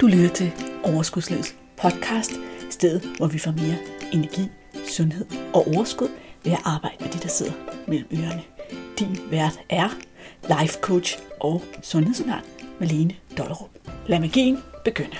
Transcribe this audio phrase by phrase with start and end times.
[0.00, 0.52] Du lytter til
[0.84, 2.32] Overskudslivets podcast,
[2.70, 3.78] stedet hvor vi får mere
[4.12, 4.48] energi,
[4.88, 6.08] sundhed og overskud
[6.44, 7.52] ved at arbejde med de, der sidder
[7.88, 8.42] mellem ørerne.
[8.98, 9.88] Din vært er
[10.42, 12.44] life coach og sundhedsundern
[12.80, 13.70] Malene Dollerup.
[14.06, 15.16] Lad magien begynde.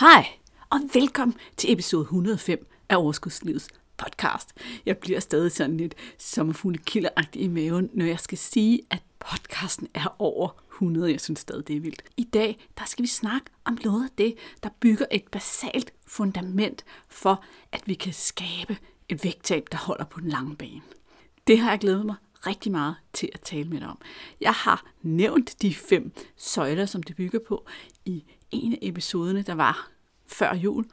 [0.00, 0.26] Hej,
[0.70, 4.48] og velkommen til episode 105 af Overskudslivets podcast.
[4.86, 10.16] Jeg bliver stadig sådan lidt sommerfuglekilderagtig i maven, når jeg skal sige, at podcasten er
[10.18, 11.10] over 100.
[11.10, 12.02] Jeg synes stadig, det er vildt.
[12.16, 16.84] I dag, der skal vi snakke om noget af det, der bygger et basalt fundament
[17.08, 18.76] for, at vi kan skabe
[19.08, 20.82] et vægttab, der holder på den lange bane.
[21.46, 22.14] Det har jeg glædet mig
[22.46, 23.98] rigtig meget til at tale med dig om.
[24.40, 27.66] Jeg har nævnt de fem søjler, som det bygger på,
[28.04, 29.90] i en af episoderne, der var
[30.26, 30.84] før jul.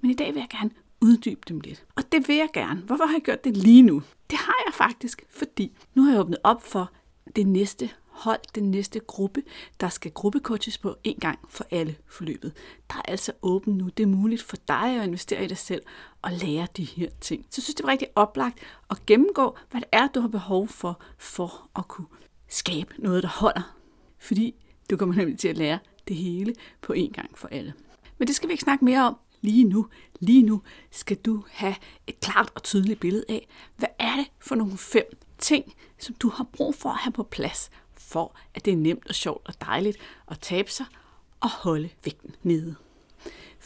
[0.00, 1.84] Men i dag vil jeg gerne uddybe dem lidt.
[1.94, 2.80] Og det vil jeg gerne.
[2.80, 4.02] Hvorfor har jeg gjort det lige nu?
[4.30, 6.92] Det har jeg faktisk, fordi nu har jeg åbnet op for
[7.36, 9.42] det næste hold, den næste gruppe,
[9.80, 12.52] der skal gruppecoaches på en gang for alle forløbet.
[12.90, 13.88] Der er altså åben nu.
[13.88, 15.82] Det er muligt for dig at investere i dig selv
[16.22, 17.46] og lære de her ting.
[17.50, 18.58] Så jeg synes, det er rigtig oplagt
[18.90, 22.06] at gennemgå, hvad det er, du har behov for, for at kunne
[22.48, 23.76] skabe noget, der holder.
[24.18, 24.54] Fordi
[24.90, 27.74] du kommer nemlig til at lære det hele på en gang for alle.
[28.18, 29.86] Men det skal vi ikke snakke mere om lige nu.
[30.20, 31.74] Lige nu skal du have
[32.06, 35.04] et klart og tydeligt billede af, hvad er det for nogle fem
[35.38, 39.08] ting, som du har brug for at have på plads, for at det er nemt
[39.08, 39.98] og sjovt og dejligt
[40.30, 40.86] at tabe sig
[41.40, 42.76] og holde vægten nede.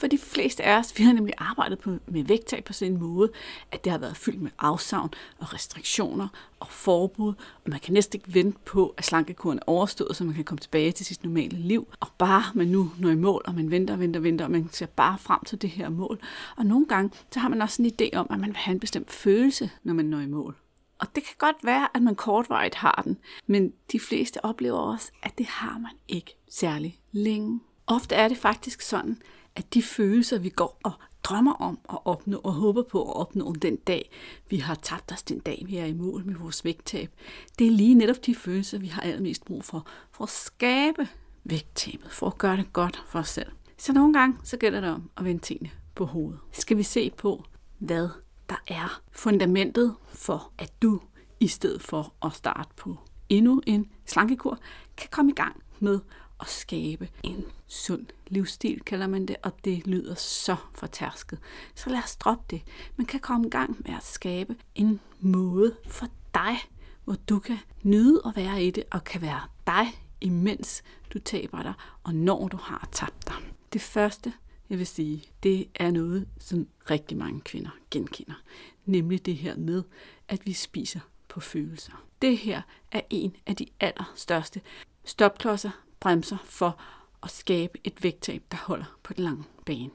[0.01, 3.01] For de fleste af os, vi har nemlig arbejdet på, med vægttab på sådan en
[3.01, 3.31] måde,
[3.73, 6.29] at det har været fyldt med afsavn og restriktioner
[6.61, 10.35] og forbud, og man kan næsten ikke vente på, at slankekuren er overstået, så man
[10.35, 11.89] kan komme tilbage til sit normale liv.
[12.01, 14.51] Og bare man nu når i mål, og man venter og venter og venter, og
[14.51, 16.21] man ser bare frem til det her mål.
[16.57, 18.81] Og nogle gange, så har man også en idé om, at man vil have en
[18.81, 20.57] bestemt følelse, når man når i mål.
[21.01, 25.13] Og det kan godt være, at man kortvarigt har den, men de fleste oplever også,
[25.23, 27.61] at det har man ikke særlig længe.
[27.87, 29.23] Ofte er det faktisk sådan,
[29.57, 33.53] at de følelser, vi går og drømmer om at opnå og håber på at opnå
[33.53, 34.11] den dag,
[34.49, 37.11] vi har tabt os, den dag, vi er i mål med vores vægttab,
[37.59, 41.09] det er lige netop de følelser, vi har allermest brug for, for at skabe
[41.45, 43.53] vægttabet, for at gøre det godt for os selv.
[43.79, 46.41] Så nogle gange, så gælder det om at vende tingene på hovedet.
[46.53, 47.45] Skal vi se på,
[47.79, 48.09] hvad
[48.51, 51.01] der er fundamentet for, at du
[51.41, 52.97] i stedet for at starte på
[53.29, 54.59] endnu en slankekur,
[54.97, 56.01] kan komme i gang med
[56.41, 61.39] at skabe en sund livsstil, kalder man det, og det lyder så fortærsket.
[61.75, 62.63] Så lad os droppe det.
[62.97, 66.57] Man kan komme i gang med at skabe en måde for dig,
[67.05, 69.87] hvor du kan nyde at være i det, og kan være dig,
[70.21, 70.83] imens
[71.15, 71.75] du taber dig,
[72.05, 73.37] og når du har tabt dig.
[73.73, 74.33] Det første,
[74.71, 78.43] jeg vil sige, det er noget, som rigtig mange kvinder genkender.
[78.87, 79.83] Nemlig det her med,
[80.29, 82.05] at vi spiser på følelser.
[82.23, 84.61] Det her er en af de allerstørste
[85.05, 85.71] stopklodser,
[86.01, 86.81] bremser for
[87.23, 89.91] at skabe et vægttab, der holder på den lange bane.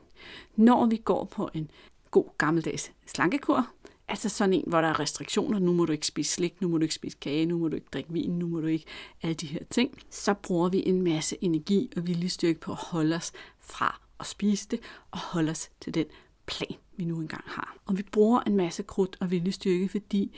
[0.55, 1.71] Når vi går på en
[2.11, 3.67] god gammeldags slankekur,
[4.07, 6.77] altså sådan en, hvor der er restriktioner, nu må du ikke spise slik, nu må
[6.77, 8.85] du ikke spise kage, nu må du ikke drikke vin, nu må du ikke
[9.21, 13.15] alle de her ting, så bruger vi en masse energi og viljestyrke på at holde
[13.15, 14.79] os fra at spise det
[15.11, 16.05] og holde os til den
[16.45, 17.77] plan, vi nu engang har.
[17.85, 20.37] Og vi bruger en masse krudt og viljestyrke, fordi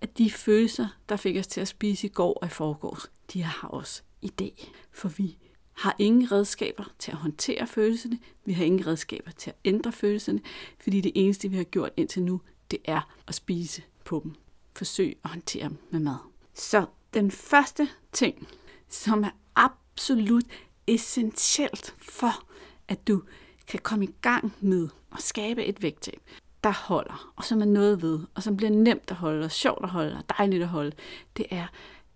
[0.00, 3.42] at de følelser, der fik os til at spise i går og i forgårs, de
[3.42, 4.72] har os i dag.
[4.92, 5.38] For vi
[5.72, 10.40] har ingen redskaber til at håndtere følelserne, vi har ingen redskaber til at ændre følelserne,
[10.80, 14.34] fordi det eneste, vi har gjort indtil nu, det er at spise på dem.
[14.76, 16.16] Forsøg at håndtere dem med mad.
[16.54, 18.48] Så den første ting,
[18.88, 20.44] som er absolut
[20.86, 22.45] essentielt for,
[22.88, 23.22] at du
[23.68, 26.20] kan komme i gang med at skabe et vægttab,
[26.64, 29.84] der holder, og som er noget ved, og som bliver nemt at holde, og sjovt
[29.84, 30.92] at holde, og dejligt at holde,
[31.36, 31.66] det er,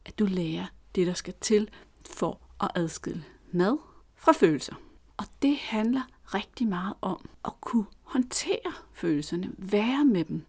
[0.04, 1.68] at du lærer det, der skal til
[2.10, 3.78] for at adskille mad
[4.16, 4.74] fra følelser.
[5.16, 6.02] Og det handler
[6.34, 10.44] rigtig meget om at kunne håndtere følelserne, være med dem.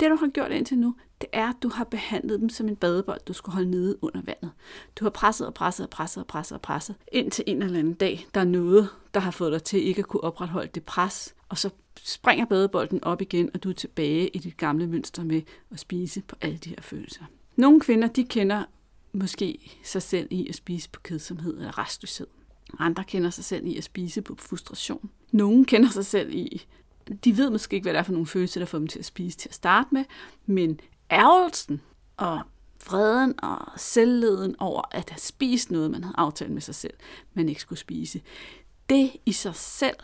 [0.00, 2.76] Det, du har gjort indtil nu, det er, at du har behandlet dem som en
[2.76, 4.50] badebold, du skulle holde nede under vandet.
[4.96, 7.94] Du har presset og presset og presset og presset og presset, indtil en eller anden
[7.94, 11.34] dag, der er noget, der har fået dig til ikke at kunne opretholde det pres,
[11.48, 11.70] og så
[12.02, 16.22] springer badebolden op igen, og du er tilbage i dit gamle mønster med at spise
[16.22, 17.24] på alle de her følelser.
[17.56, 18.64] Nogle kvinder, de kender
[19.12, 22.26] måske sig selv i at spise på kedsomhed eller restløshed.
[22.78, 25.10] Andre kender sig selv i at spise på frustration.
[25.32, 26.66] Nogle kender sig selv i,
[27.24, 29.04] de ved måske ikke, hvad det er for nogle følelser, der får dem til at
[29.04, 30.04] spise til at starte med,
[30.46, 31.80] men ærgelsen
[32.16, 32.40] og
[32.86, 36.94] vreden og selvleden over at have spist noget, man havde aftalt med sig selv,
[37.34, 38.20] man ikke skulle spise.
[38.88, 39.96] Det i sig selv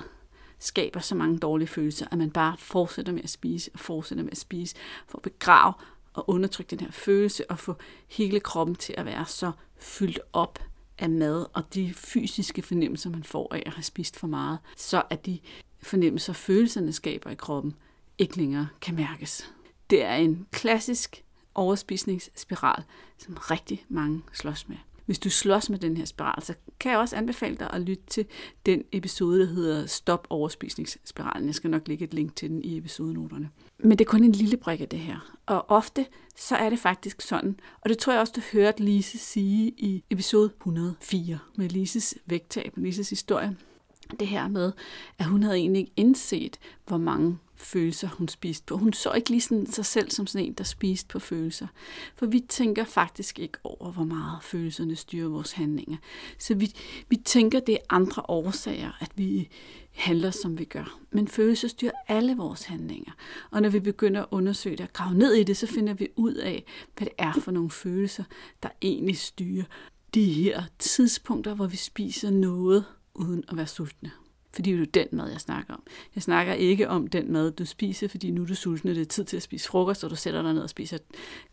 [0.58, 4.32] skaber så mange dårlige følelser, at man bare fortsætter med at spise og fortsætter med
[4.32, 5.72] at spise for at begrave
[6.12, 7.74] og undertrykke den her følelse og få
[8.08, 10.58] hele kroppen til at være så fyldt op
[10.98, 15.02] af mad og de fysiske fornemmelser, man får af at have spist for meget, så
[15.10, 15.38] at de
[15.82, 17.74] fornemmelser, følelserne skaber i kroppen,
[18.18, 19.50] ikke længere kan mærkes.
[19.94, 21.24] Det er en klassisk
[21.54, 22.82] overspisningsspiral,
[23.18, 24.76] som rigtig mange slås med.
[25.06, 28.02] Hvis du slås med den her spiral, så kan jeg også anbefale dig at lytte
[28.06, 28.26] til
[28.66, 31.46] den episode, der hedder Stop overspisningsspiralen.
[31.46, 33.50] Jeg skal nok lægge et link til den i episodenoterne.
[33.78, 35.36] Men det er kun en lille brik af det her.
[35.46, 36.06] Og ofte
[36.36, 40.04] så er det faktisk sådan, og det tror jeg også, du hørte Lise sige i
[40.10, 43.56] episode 104 med Lises vægttab, Lises historie.
[44.20, 44.72] Det her med,
[45.18, 48.76] at hun havde egentlig ikke indset, hvor mange følelser, hun spiste på.
[48.76, 51.66] Hun så ikke lige sådan sig selv som sådan en, der spiste på følelser.
[52.16, 55.96] For vi tænker faktisk ikke over, hvor meget følelserne styrer vores handlinger.
[56.38, 56.72] Så vi,
[57.08, 59.48] vi tænker, det er andre årsager, at vi
[59.90, 60.98] handler, som vi gør.
[61.10, 63.12] Men følelser styrer alle vores handlinger.
[63.50, 66.08] Og når vi begynder at undersøge det og grave ned i det, så finder vi
[66.16, 66.64] ud af,
[66.96, 68.24] hvad det er for nogle følelser,
[68.62, 69.64] der egentlig styrer
[70.14, 72.84] de her tidspunkter, hvor vi spiser noget
[73.14, 74.10] uden at være sultne.
[74.54, 75.82] Fordi det er jo den mad, jeg snakker om.
[76.14, 79.00] Jeg snakker ikke om den mad, du spiser, fordi nu er du sulten, og det
[79.00, 81.02] er tid til at spise frokost, og du sætter dig ned og spiser et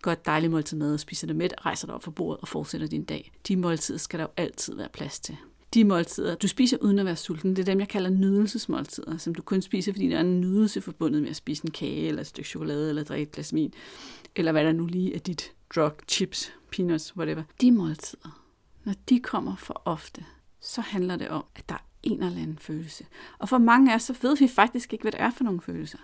[0.01, 2.88] godt dejligt måltid mad, og spiser det med, rejser dig op fra bordet og fortsætter
[2.88, 3.31] din dag.
[3.48, 5.38] De måltider skal der jo altid være plads til.
[5.74, 9.36] De måltider, du spiser uden at være sulten, det er dem, jeg kalder nydelsesmåltider, som
[9.36, 12.21] du kun spiser, fordi der er en nydelse forbundet med at spise en kage, eller
[12.21, 13.74] et stykke chokolade, eller drikke et glas vin,
[14.36, 17.44] eller hvad der nu lige er dit drug, chips, peanuts, whatever.
[17.62, 18.44] De måltider,
[18.83, 20.25] når de kommer for ofte,
[20.62, 23.06] så handler det om, at der en eller anden følelse.
[23.38, 25.62] Og for mange af os, så ved vi faktisk ikke, hvad det er for nogle
[25.62, 25.98] følelser.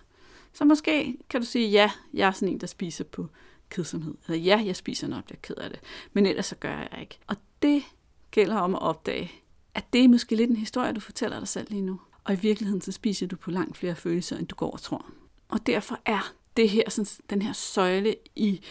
[0.54, 3.28] Så måske kan du sige, ja, jeg er sådan en, der spiser på
[3.70, 4.16] kedsomhed.
[4.28, 5.80] Eller ja, jeg spiser, når jeg bliver ked af det.
[6.14, 7.20] Men ellers så gør jeg ikke.
[7.28, 7.84] Og det
[8.32, 9.32] gælder om at opdage,
[9.74, 12.00] at det er måske lidt en historie, du fortæller dig selv lige nu.
[12.24, 15.06] Og i virkeligheden, så spiser du på langt flere følelser, end du går og tror.
[15.50, 18.62] Og derfor er det her, sådan, den her søjle i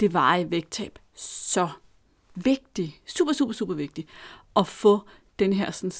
[0.00, 1.68] det veje vægttab så
[2.34, 4.06] vigtig, super, super, super vigtig,
[4.56, 5.00] at få
[5.38, 5.92] den her sådan,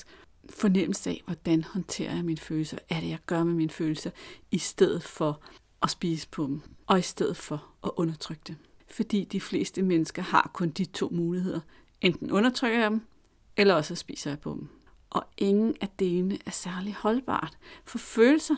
[0.50, 4.10] fornemmelse af, hvordan håndterer jeg mine følelser, er det, jeg gør med mine følelser,
[4.50, 5.40] i stedet for
[5.82, 8.56] at spise på dem, og i stedet for at undertrykke dem.
[8.90, 11.60] Fordi de fleste mennesker har kun de to muligheder.
[12.00, 13.00] Enten undertrykker jeg dem,
[13.56, 14.68] eller også spiser jeg på dem.
[15.10, 17.58] Og ingen af delene er særlig holdbart.
[17.84, 18.56] For følelser,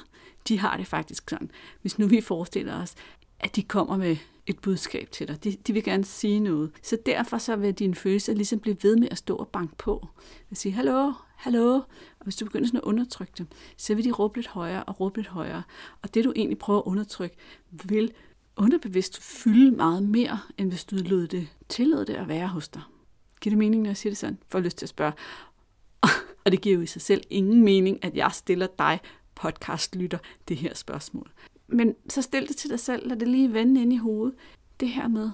[0.49, 1.51] de har det faktisk sådan.
[1.83, 2.95] Hvis nu vi forestiller os,
[3.41, 4.17] at de kommer med
[4.47, 5.45] et budskab til dig.
[5.45, 6.71] De, de vil gerne sige noget.
[6.83, 10.09] Så derfor så vil dine følelser ligesom blive ved med at stå og banke på.
[10.51, 11.13] Og sige, hallo,
[11.43, 11.75] hallo.
[12.19, 13.47] Og hvis du begynder sådan at undertrykke dem,
[13.77, 15.63] så vil de råbe lidt højere og råbe lidt højere.
[16.03, 17.37] Og det du egentlig prøver at undertrykke,
[17.71, 18.13] vil
[18.57, 22.83] underbevidst fylde meget mere, end hvis du lod det, tillod det at være hos dig.
[23.41, 24.39] Giver det mening, når jeg siger det sådan?
[24.49, 25.13] Får lyst til at spørge.
[26.45, 29.01] Og det giver jo i sig selv ingen mening, at jeg stiller dig,
[29.35, 30.19] podcastlytter,
[30.49, 31.33] det her spørgsmål.
[31.69, 34.35] Men så stil det til dig selv, lad det lige vende ind i hovedet.
[34.81, 35.31] Det her med,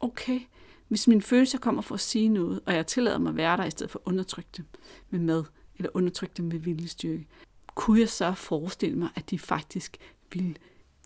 [0.00, 0.40] okay,
[0.88, 3.64] hvis mine følelser kommer for at sige noget, og jeg tillader mig at være der,
[3.64, 4.66] i stedet for at undertrykke dem
[5.10, 5.44] med mad,
[5.76, 7.26] eller undertrykke dem med viljestyrke,
[7.74, 9.96] kunne jeg så forestille mig, at de faktisk
[10.32, 10.54] ville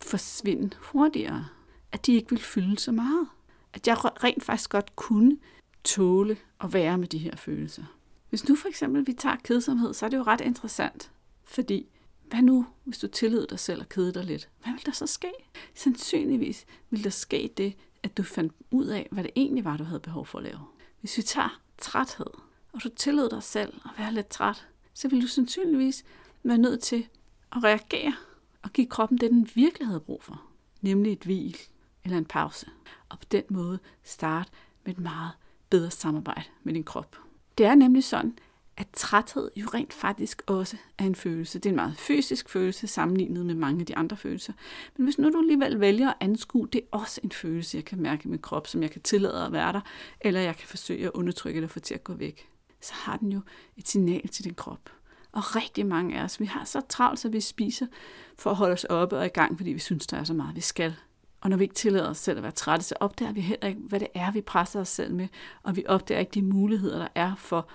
[0.01, 1.45] forsvinde hurtigere?
[1.91, 3.27] At de ikke ville fylde så meget?
[3.73, 5.37] At jeg rent faktisk godt kunne
[5.83, 7.83] tåle at være med de her følelser?
[8.29, 11.11] Hvis nu for eksempel vi tager kedsomhed, så er det jo ret interessant,
[11.43, 11.87] fordi
[12.29, 14.49] hvad nu, hvis du tillod dig selv at kede dig lidt?
[14.63, 15.31] Hvad vil der så ske?
[15.75, 19.83] Sandsynligvis vil der ske det, at du fandt ud af, hvad det egentlig var, du
[19.83, 20.59] havde behov for at lave.
[20.99, 22.29] Hvis vi tager træthed,
[22.73, 26.03] og du tillod dig selv at være lidt træt, så vil du sandsynligvis
[26.43, 27.07] være nødt til
[27.51, 28.13] at reagere
[28.61, 30.41] og give kroppen det, den virkelig havde brug for,
[30.81, 31.57] nemlig et hvil
[32.03, 32.67] eller en pause.
[33.09, 34.51] Og på den måde starte
[34.85, 35.31] med et meget
[35.69, 37.17] bedre samarbejde med din krop.
[37.57, 38.37] Det er nemlig sådan,
[38.79, 41.59] at træthed jo rent faktisk også er en følelse.
[41.59, 44.53] Det er en meget fysisk følelse sammenlignet med mange af de andre følelser.
[44.97, 48.01] Men hvis nu du alligevel vælger at anskue, det er også en følelse, jeg kan
[48.01, 49.81] mærke i min krop, som jeg kan tillade at være der,
[50.21, 52.49] eller jeg kan forsøge at undertrykke det få til at gå væk.
[52.81, 53.41] Så har den jo
[53.77, 54.89] et signal til din krop.
[55.31, 57.85] Og rigtig mange af os, vi har så travlt, at vi spiser
[58.37, 60.55] for at holde os oppe og i gang, fordi vi synes, der er så meget,
[60.55, 60.95] vi skal.
[61.41, 63.81] Og når vi ikke tillader os selv at være trætte, så opdager vi heller ikke,
[63.81, 65.27] hvad det er, vi presser os selv med,
[65.63, 67.69] og vi opdager ikke de muligheder, der er for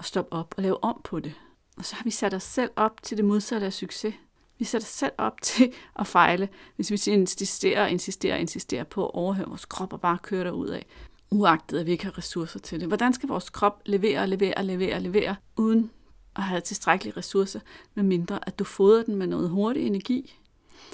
[0.00, 1.34] at stoppe op og lave om på det.
[1.76, 4.14] Og så har vi sat os selv op til det modsatte af succes.
[4.58, 8.84] Vi sætter os selv op til at fejle, hvis vi insisterer og insisterer og insisterer
[8.84, 10.86] på at overhøre vores krop og bare køre derud af,
[11.30, 12.88] uagtet at vi ikke har ressourcer til det.
[12.88, 15.90] Hvordan skal vores krop levere, levere, levere, levere, uden
[16.36, 17.60] at have tilstrækkelige ressourcer,
[17.94, 20.36] med mindre at du fodrer den med noget hurtig energi?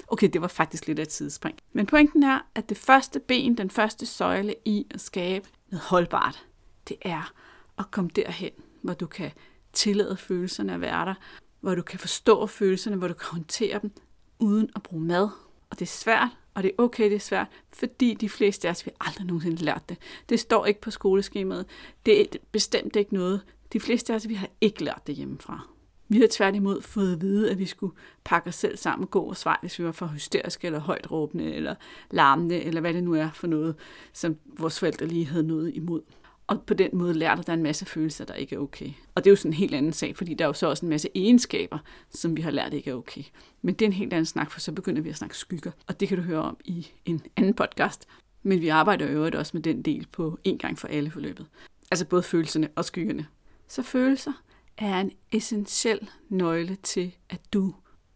[0.07, 1.57] Okay, det var faktisk lidt af et tidsspring.
[1.73, 6.45] Men pointen er, at det første ben, den første søjle i at skabe noget holdbart,
[6.87, 7.33] det er
[7.77, 8.51] at komme derhen,
[8.87, 9.31] hvor du kan
[9.73, 11.13] tillade følelserne at være der,
[11.61, 13.91] hvor du kan forstå følelserne, hvor du kan håndtere dem
[14.39, 15.29] uden at bruge mad.
[15.69, 18.71] Og det er svært Og det er okay, det er svært, fordi de fleste af
[18.71, 19.97] os, vi aldrig nogensinde lært det.
[20.29, 21.65] Det står ikke på skoleskemaet.
[22.05, 23.41] Det er bestemt ikke noget.
[23.73, 25.67] De fleste af os, vi har ikke lært det hjemmefra.
[26.09, 29.37] Vi har tværtimod fået at vide, at vi skulle pakke os selv sammen gå og
[29.37, 31.75] svare, hvis vi var for hysteriske eller højt råbende eller
[32.11, 33.75] larmende, eller hvad det nu er for noget,
[34.13, 36.01] som vores forældre lige havde noget imod.
[36.47, 38.89] Og på den måde lærte der en masse følelser, der ikke er okay.
[39.15, 40.85] Og det er jo sådan en helt anden sag, fordi der er jo så også
[40.85, 41.77] en masse egenskaber,
[42.09, 43.23] som vi har lært ikke er okay.
[43.61, 45.71] Men det er en helt anden snak, for så begynder vi at snakke skygger.
[45.87, 48.07] Og det kan du høre om i en anden podcast.
[48.43, 51.45] Men vi arbejder jo øvrigt også med den del på en gang for alle forløbet.
[51.91, 53.27] Altså både følelserne og skyggerne.
[53.67, 54.33] Så følelser
[54.77, 57.73] er en essentiel nøgle til, at du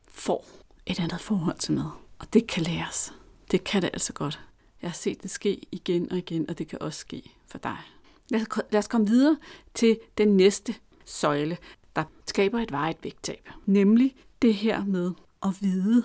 [0.07, 0.45] får
[0.85, 1.89] et andet forhold til mad.
[2.19, 3.13] Og det kan læres.
[3.51, 4.39] Det kan det altså godt.
[4.81, 7.77] Jeg har set det ske igen og igen, og det kan også ske for dig.
[8.31, 9.37] Lad os, lad os komme videre
[9.73, 11.57] til den næste søjle,
[11.95, 13.49] der skaber et varigt vægttab.
[13.65, 15.11] Nemlig det her med
[15.43, 16.03] at vide,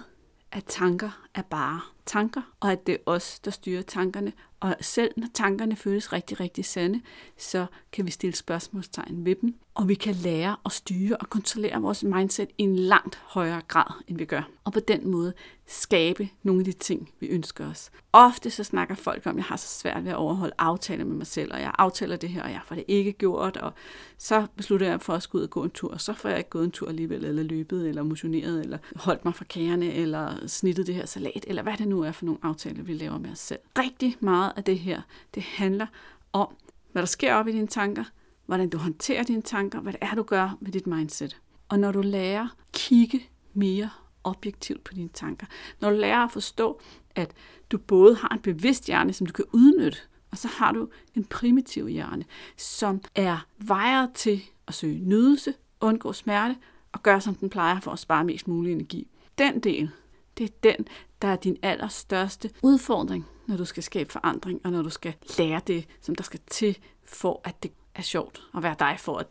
[0.52, 4.32] at tanker er bare tanker, og at det er os, der styrer tankerne.
[4.60, 7.00] Og selv når tankerne føles rigtig, rigtig sande,
[7.36, 11.80] så kan vi stille spørgsmålstegn ved dem, og vi kan lære at styre og kontrollere
[11.80, 14.48] vores mindset i en langt højere grad, end vi gør.
[14.64, 15.32] Og på den måde
[15.66, 17.90] skabe nogle af de ting, vi ønsker os.
[18.12, 21.16] Ofte så snakker folk om, at jeg har så svært ved at overholde aftaler med
[21.16, 23.72] mig selv, og jeg aftaler det her, og jeg får det ikke gjort, og
[24.18, 26.38] så beslutter jeg for at skulle ud og gå en tur, og så får jeg
[26.38, 30.46] ikke gået en tur alligevel, eller løbet, eller motioneret, eller holdt mig fra kagerne, eller
[30.46, 33.30] snittet det her salat, eller hvad det nu er for nogle aftaler, vi laver med
[33.30, 33.60] os selv.
[33.78, 35.02] Rigtig meget af det her,
[35.34, 35.86] det handler
[36.32, 36.54] om,
[36.92, 38.04] hvad der sker op i dine tanker,
[38.46, 41.40] hvordan du håndterer dine tanker, hvad det er, du gør med dit mindset.
[41.68, 43.90] Og når du lærer at kigge mere
[44.24, 45.46] objektivt på dine tanker,
[45.80, 46.80] når du lærer at forstå,
[47.14, 47.32] at
[47.72, 49.98] du både har en bevidst hjerne, som du kan udnytte,
[50.30, 52.24] og så har du en primitiv hjerne,
[52.56, 56.56] som er vejer til at søge nydelse, undgå smerte
[56.92, 59.08] og gøre, som den plejer for at spare mest mulig energi.
[59.38, 59.90] Den del,
[60.38, 60.86] det er den,
[61.22, 65.60] der er din allerstørste udfordring, når du skal skabe forandring, og når du skal lære
[65.66, 69.26] det, som der skal til, for at det er sjovt at være dig, for at,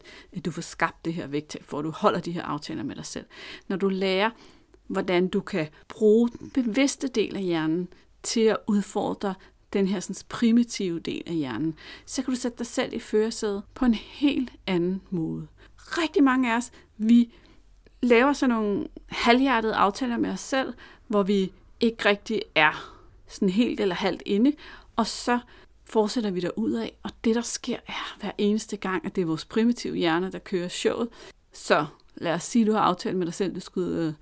[0.46, 3.06] du får skabt det her vægttab, for at du holder de her aftaler med dig
[3.06, 3.26] selv.
[3.68, 4.30] Når du lærer,
[4.88, 7.88] hvordan du kan bruge den bevidste del af hjernen
[8.24, 9.36] til at udfordre
[9.74, 13.64] den her sådan, primitive del af hjernen, så kan du sætte dig selv i førersædet
[13.74, 15.48] på en helt anden måde.
[15.78, 17.34] Rigtig mange af os, vi
[18.02, 20.74] laver sådan nogle halvhjertede aftaler med os selv,
[21.08, 22.96] hvor vi ikke rigtig er
[23.28, 24.54] sådan helt eller halvt inde,
[24.96, 25.40] og så
[25.86, 29.26] fortsætter vi ud af, og det der sker er hver eneste gang, at det er
[29.26, 31.10] vores primitive hjerne, der kører showet.
[31.54, 34.14] Så lad os sige, at du har aftalt med dig selv, du skal øh,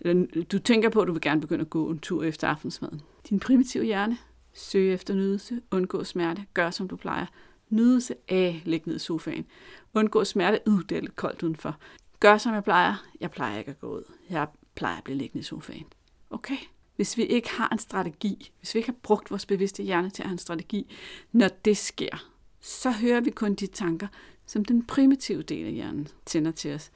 [0.00, 3.00] eller du tænker på, at du vil gerne begynde at gå en tur efter aftensmaden.
[3.28, 4.18] Din primitive hjerne,
[4.54, 7.26] søg efter nydelse, undgå smerte, gør som du plejer.
[7.68, 9.46] Nydelse af, læg ned i sofaen.
[9.94, 11.76] Undgå smerte, uh, det er lidt koldt udenfor.
[12.20, 14.02] Gør som jeg plejer, jeg plejer ikke at gå ud.
[14.30, 15.86] Jeg plejer at blive liggende i sofaen.
[16.30, 16.56] Okay,
[17.00, 20.22] hvis vi ikke har en strategi, hvis vi ikke har brugt vores bevidste hjerne til
[20.22, 20.96] at have en strategi,
[21.32, 22.30] når det sker,
[22.60, 24.06] så hører vi kun de tanker,
[24.46, 26.92] som den primitive del af hjernen tænder til os.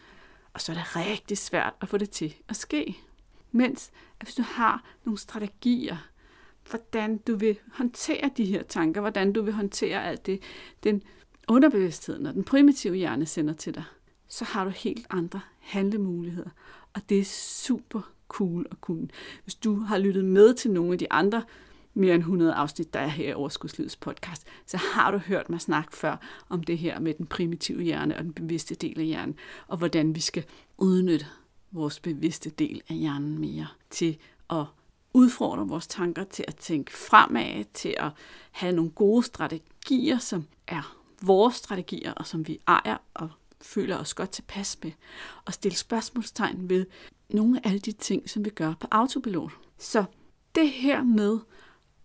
[0.53, 2.97] Og så er det rigtig svært at få det til at ske.
[3.53, 5.97] Mens at hvis du har nogle strategier,
[6.71, 10.43] hvordan du vil håndtere de her tanker, hvordan du vil håndtere alt det,
[10.83, 11.03] den
[11.49, 13.85] underbevidstheden og den primitive hjerne sender til dig,
[14.29, 16.51] så har du helt andre handlemuligheder.
[16.95, 19.09] Og det er super cool at kunne.
[19.45, 21.43] Hvis du har lyttet med til nogle af de andre
[21.95, 25.61] mere end 100 afsnit, der er her i Overskudslivets podcast, så har du hørt mig
[25.61, 26.17] snakke før
[26.49, 29.35] om det her med den primitive hjerne og den bevidste del af hjernen,
[29.67, 30.45] og hvordan vi skal
[30.79, 31.27] udnytte
[31.73, 34.17] vores bevidste del af hjernen mere til
[34.51, 34.65] at
[35.13, 38.11] udfordre vores tanker, til at tænke fremad, til at
[38.51, 43.29] have nogle gode strategier, som er vores strategier, og som vi ejer og
[43.61, 44.93] føler os godt tilpas med,
[45.45, 46.87] og stille spørgsmålstegn ved
[47.35, 49.53] nogle af alle de ting, som vi gør på autopilot.
[49.79, 50.05] Så
[50.55, 51.39] det her med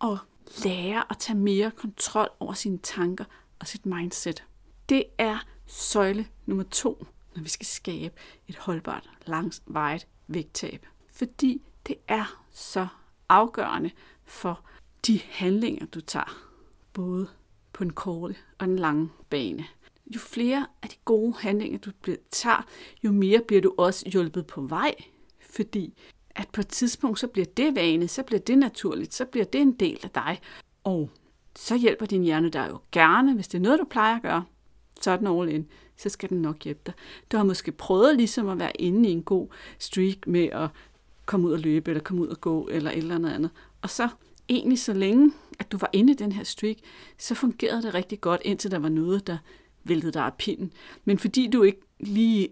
[0.02, 0.18] at
[0.64, 3.26] lære at tage mere kontrol over sine tanker
[3.60, 4.44] og sit mindset,
[4.90, 7.06] det er søjle nummer to,
[7.36, 8.16] når vi skal skabe
[8.48, 10.86] et holdbart, langvarigt vægttab.
[11.12, 12.88] Fordi det er så
[13.30, 13.92] afgørende
[14.26, 14.62] for
[15.08, 16.46] de handlinger, du tager,
[16.94, 17.28] både
[17.74, 19.68] på en korte og en lange bane
[20.16, 21.92] jo flere af de gode handlinger, du
[22.32, 22.68] tager,
[23.04, 24.96] jo mere bliver du også hjulpet på vej.
[25.60, 25.94] Fordi
[26.36, 29.62] at på et tidspunkt, så bliver det vane, så bliver det naturligt, så bliver det
[29.62, 30.40] en del af dig.
[30.84, 31.10] Og
[31.56, 34.44] så hjælper din hjerne dig jo gerne, hvis det er noget, du plejer at gøre,
[35.02, 36.94] så er den all in, så skal den nok hjælpe dig.
[37.32, 39.48] Du har måske prøvet ligesom at være inde i en god
[39.80, 40.70] streak med at
[41.26, 43.52] komme ud og løbe, eller komme ud og gå, eller et eller andet andet.
[43.82, 44.10] Og så
[44.50, 46.78] egentlig så længe, at du var inde i den her streak,
[47.18, 49.38] så fungerede det rigtig godt, indtil der var noget, der
[49.84, 50.74] væltede dig af pinden.
[51.06, 52.48] Men fordi du ikke lige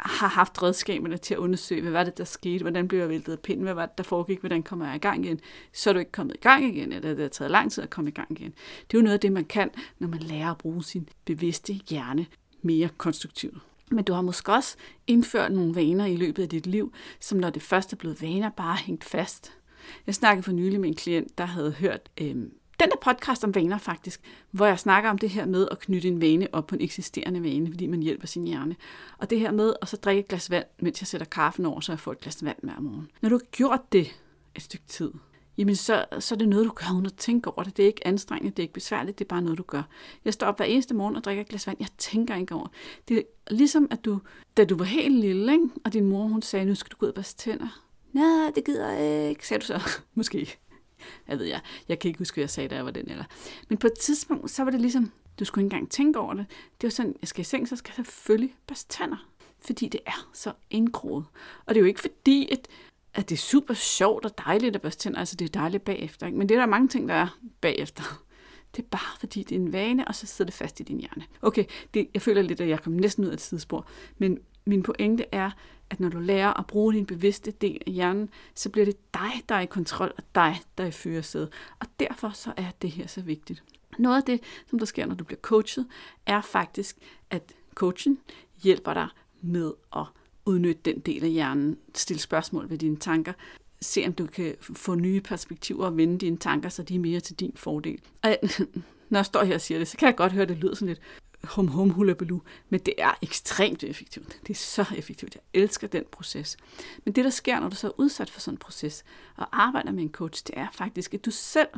[0.00, 3.32] har haft redskaberne til at undersøge, hvad var det, der skete, hvordan blev jeg væltet
[3.32, 5.40] af pinden, hvad var det, der foregik, hvordan kommer jeg i gang igen,
[5.72, 7.90] så er du ikke kommet i gang igen, eller det har taget lang tid at
[7.90, 8.54] komme i gang igen.
[8.90, 11.72] Det er jo noget af det, man kan, når man lærer at bruge sin bevidste
[11.72, 12.26] hjerne
[12.62, 13.58] mere konstruktivt.
[13.90, 14.76] Men du har måske også
[15.06, 18.50] indført nogle vaner i løbet af dit liv, som når det først er blevet vaner,
[18.50, 19.52] bare hængt fast.
[20.06, 22.36] Jeg snakkede for nylig med en klient, der havde hørt øh,
[22.80, 26.08] den der podcast om vaner faktisk, hvor jeg snakker om det her med at knytte
[26.08, 28.76] en vane op på en eksisterende vane, fordi man hjælper sin hjerne.
[29.18, 31.80] Og det her med at så drikke et glas vand, mens jeg sætter kaffen over,
[31.80, 33.10] så jeg får et glas vand hver morgen.
[33.22, 34.20] Når du har gjort det
[34.54, 35.10] et stykke tid,
[35.58, 37.76] jamen så, så er det noget, du gør uden at tænke over det.
[37.76, 39.82] Det er ikke anstrengende, det er ikke besværligt, det er bare noget, du gør.
[40.24, 41.76] Jeg står op hver eneste morgen og drikker et glas vand.
[41.80, 42.66] Jeg tænker ikke over
[43.08, 43.18] det.
[43.18, 44.20] er ligesom, at du,
[44.56, 45.68] da du var helt lille, ikke?
[45.84, 47.82] og din mor hun sagde, nu skal du gå ud og børste tænder.
[48.12, 49.80] Nej, det gider jeg ikke, sagde du så.
[50.14, 50.58] Måske.
[51.28, 51.60] Jeg ved jeg.
[51.88, 53.24] Jeg kan ikke huske, hvad jeg sagde, da jeg var den eller.
[53.68, 56.46] Men på et tidspunkt, så var det ligesom, du skulle ikke engang tænke over det.
[56.50, 59.26] Det var sådan, jeg skal i seng, så skal jeg selvfølgelig børste tænder.
[59.60, 61.24] Fordi det er så indgroet.
[61.66, 62.68] Og det er jo ikke fordi, at,
[63.14, 65.18] at det er super sjovt og dejligt at børste tænder.
[65.18, 66.26] Altså, det er dejligt bagefter.
[66.26, 66.38] Ikke?
[66.38, 68.02] Men det er der mange ting, der er bagefter.
[68.76, 71.00] Det er bare fordi, det er en vane, og så sidder det fast i din
[71.00, 71.24] hjerne.
[71.42, 73.86] Okay, det, jeg føler lidt, at jeg kom næsten ud af et sidespor.
[74.18, 75.50] Men min pointe er,
[75.90, 79.30] at når du lærer at bruge din bevidste del af hjernen, så bliver det dig,
[79.48, 81.48] der er i kontrol, og dig, der er i førersædet.
[81.80, 83.62] Og derfor så er det her så vigtigt.
[83.98, 85.86] Noget af det, som der sker, når du bliver coachet,
[86.26, 86.96] er faktisk,
[87.30, 88.18] at coachen
[88.62, 89.08] hjælper dig
[89.40, 90.04] med at
[90.46, 93.32] udnytte den del af hjernen, stille spørgsmål ved dine tanker,
[93.80, 97.20] se om du kan få nye perspektiver og vende dine tanker, så de er mere
[97.20, 98.00] til din fordel.
[98.22, 98.36] Og
[99.10, 100.74] når jeg står her og siger det, så kan jeg godt høre, at det lyder
[100.74, 101.00] sådan lidt
[101.44, 104.40] hum hum hulabaloo, men det er ekstremt effektivt.
[104.42, 105.34] Det er så effektivt.
[105.34, 106.56] Jeg elsker den proces.
[107.04, 109.04] Men det, der sker, når du så er udsat for sådan en proces
[109.36, 111.68] og arbejder med en coach, det er faktisk, at du selv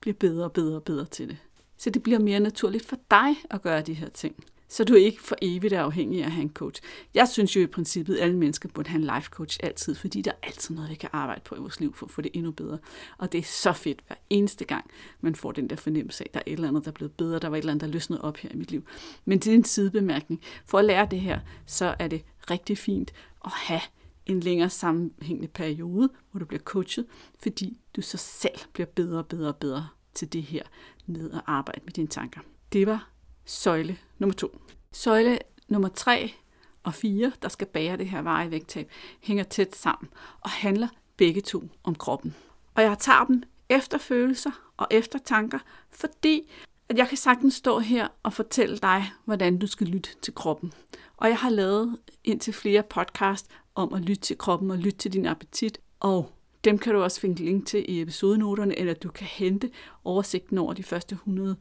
[0.00, 1.38] bliver bedre og bedre og bedre til det.
[1.76, 5.22] Så det bliver mere naturligt for dig at gøre de her ting så du ikke
[5.22, 6.82] for evigt er afhængig af at have en coach.
[7.14, 10.22] Jeg synes jo i princippet, at alle mennesker burde have en life coach altid, fordi
[10.22, 12.30] der er altid noget, vi kan arbejde på i vores liv for at få det
[12.34, 12.78] endnu bedre.
[13.18, 16.34] Og det er så fedt hver eneste gang, man får den der fornemmelse af, at
[16.34, 17.92] der er et eller andet, der er blevet bedre, der var et eller andet, der
[17.92, 18.84] løsnede op her i mit liv.
[19.24, 20.40] Men det er en sidebemærkning.
[20.66, 23.12] For at lære det her, så er det rigtig fint
[23.44, 23.80] at have
[24.26, 27.06] en længere sammenhængende periode, hvor du bliver coachet,
[27.42, 30.62] fordi du så selv bliver bedre og bedre og bedre til det her
[31.06, 32.40] med at arbejde med dine tanker.
[32.72, 33.10] Det var
[33.46, 34.60] søjle nummer to.
[34.92, 36.32] Søjle nummer tre
[36.82, 40.08] og fire, der skal bære det her veje vægttab, hænger tæt sammen
[40.40, 42.34] og handler begge to om kroppen.
[42.74, 45.58] Og jeg tager dem efter følelser og efter tanker,
[45.90, 46.50] fordi
[46.88, 50.72] at jeg kan sagtens stå her og fortælle dig, hvordan du skal lytte til kroppen.
[51.16, 55.12] Og jeg har lavet indtil flere podcast om at lytte til kroppen og lytte til
[55.12, 55.78] din appetit.
[56.00, 56.32] Og
[56.64, 59.70] dem kan du også finde link til i episodenoterne, eller du kan hente
[60.04, 61.56] oversigten over de første 100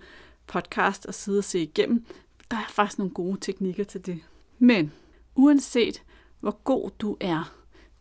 [0.48, 2.06] podcast og sidde og se igennem.
[2.52, 4.20] Der er faktisk nogle gode teknikker til det.
[4.60, 4.92] Men
[5.36, 6.04] uanset
[6.40, 7.56] hvor god du er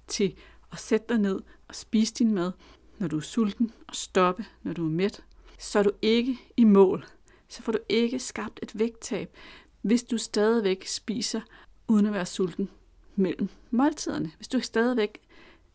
[0.07, 0.35] til
[0.73, 2.53] at sætte dig ned og spise din mad,
[2.99, 5.25] når du er sulten, og stoppe, når du er mæt,
[5.59, 7.07] så er du ikke i mål.
[7.49, 9.37] Så får du ikke skabt et vægttab,
[9.83, 11.41] hvis du stadigvæk spiser
[11.89, 12.71] uden at være sulten
[13.17, 14.33] mellem måltiderne.
[14.37, 15.19] Hvis du stadigvæk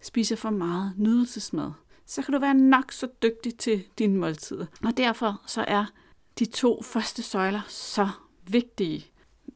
[0.01, 1.71] spiser for meget nydelsesmad,
[2.05, 4.65] så kan du være nok så dygtig til dine måltider.
[4.83, 5.85] Og derfor så er
[6.39, 8.09] de to første søjler så
[8.47, 9.05] vigtige.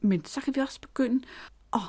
[0.00, 1.24] Men så kan vi også begynde
[1.72, 1.80] at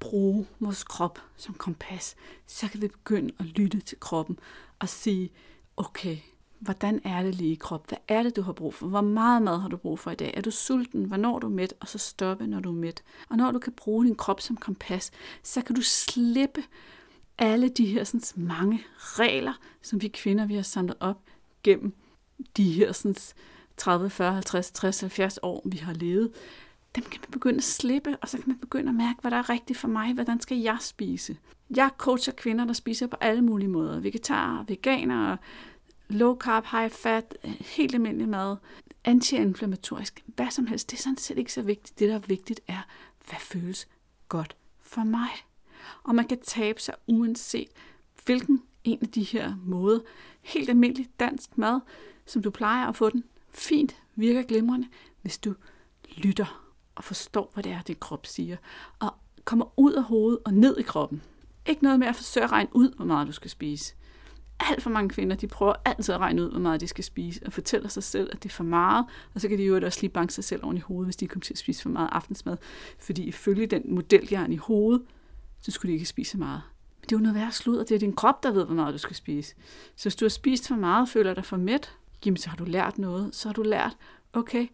[0.00, 2.16] bruge vores krop som kompas.
[2.46, 4.38] Så kan vi begynde at lytte til kroppen
[4.78, 5.30] og sige,
[5.76, 6.16] okay,
[6.58, 7.88] hvordan er det lige i krop?
[7.88, 8.86] Hvad er det, du har brug for?
[8.86, 10.34] Hvor meget mad har du brug for i dag?
[10.36, 11.04] Er du sulten?
[11.04, 11.74] Hvornår er du mæt?
[11.80, 13.02] Og så stoppe, når du er mæt.
[13.28, 15.10] Og når du kan bruge din krop som kompas,
[15.42, 16.62] så kan du slippe
[17.38, 21.22] alle de her sådan, mange regler, som vi kvinder vi har samlet op
[21.62, 21.94] gennem
[22.56, 23.16] de her sådan,
[23.80, 26.32] 30, 40, 50, 60, 70 år, vi har levet,
[26.94, 29.36] dem kan man begynde at slippe, og så kan man begynde at mærke, hvad der
[29.36, 30.14] er rigtigt for mig.
[30.14, 31.36] Hvordan skal jeg spise?
[31.76, 34.00] Jeg coacher kvinder, der spiser på alle mulige måder.
[34.00, 35.36] Vegetar, veganer,
[36.08, 38.56] low carb, high fat, helt almindelig mad,
[39.04, 40.90] antiinflammatorisk, hvad som helst.
[40.90, 41.98] Det er sådan set ikke så vigtigt.
[41.98, 42.86] Det, der er vigtigt, er,
[43.28, 43.88] hvad føles
[44.28, 45.30] godt for mig.
[46.02, 47.68] Og man kan tabe sig uanset
[48.24, 50.00] hvilken en af de her måder.
[50.42, 51.80] Helt almindelig dansk mad,
[52.26, 54.88] som du plejer at få den fint, virker glimrende,
[55.22, 55.54] hvis du
[56.16, 58.56] lytter og forstår, hvad det er, din krop siger,
[58.98, 61.22] og kommer ud af hovedet og ned i kroppen.
[61.66, 63.94] Ikke noget med at forsøge at regne ud, hvor meget du skal spise.
[64.60, 67.40] Alt for mange kvinder, de prøver altid at regne ud, hvor meget de skal spise,
[67.46, 69.98] og fortæller sig selv, at det er for meget, og så kan de jo også
[70.00, 72.08] lige banke sig selv oven i hovedet, hvis de kommer til at spise for meget
[72.12, 72.56] aftensmad.
[72.98, 75.02] Fordi ifølge den model, jeg har i hovedet,
[75.60, 76.62] så skulle de ikke spise så meget.
[77.00, 77.84] Men det er jo noget værre sludder.
[77.84, 79.54] Det er din krop, der ved, hvor meget du skal spise.
[79.96, 81.92] Så hvis du har spist for meget og føler dig for mæt,
[82.26, 83.34] jamen så har du lært noget.
[83.34, 83.96] Så har du lært,
[84.32, 84.68] okay,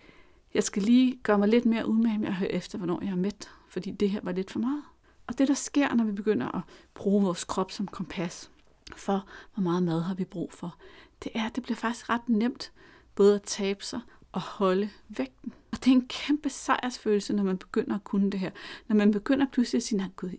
[0.55, 3.17] jeg skal lige gøre mig lidt mere umage med at høre efter, hvornår jeg er
[3.17, 4.83] mæt, fordi det her var lidt for meget.
[5.27, 6.63] Og det, der sker, når vi begynder at
[6.95, 8.51] bruge vores krop som kompas
[8.97, 10.77] for, hvor meget mad har vi brug for,
[11.25, 12.73] det er, at det bliver faktisk ret nemt
[13.15, 14.01] både at tabe sig
[14.33, 15.53] og holde vægten.
[15.73, 18.51] Og det er en kæmpe sejrsfølelse, når man begynder at kunne det her.
[18.89, 20.31] Når man begynder pludselig at sige, nej gud,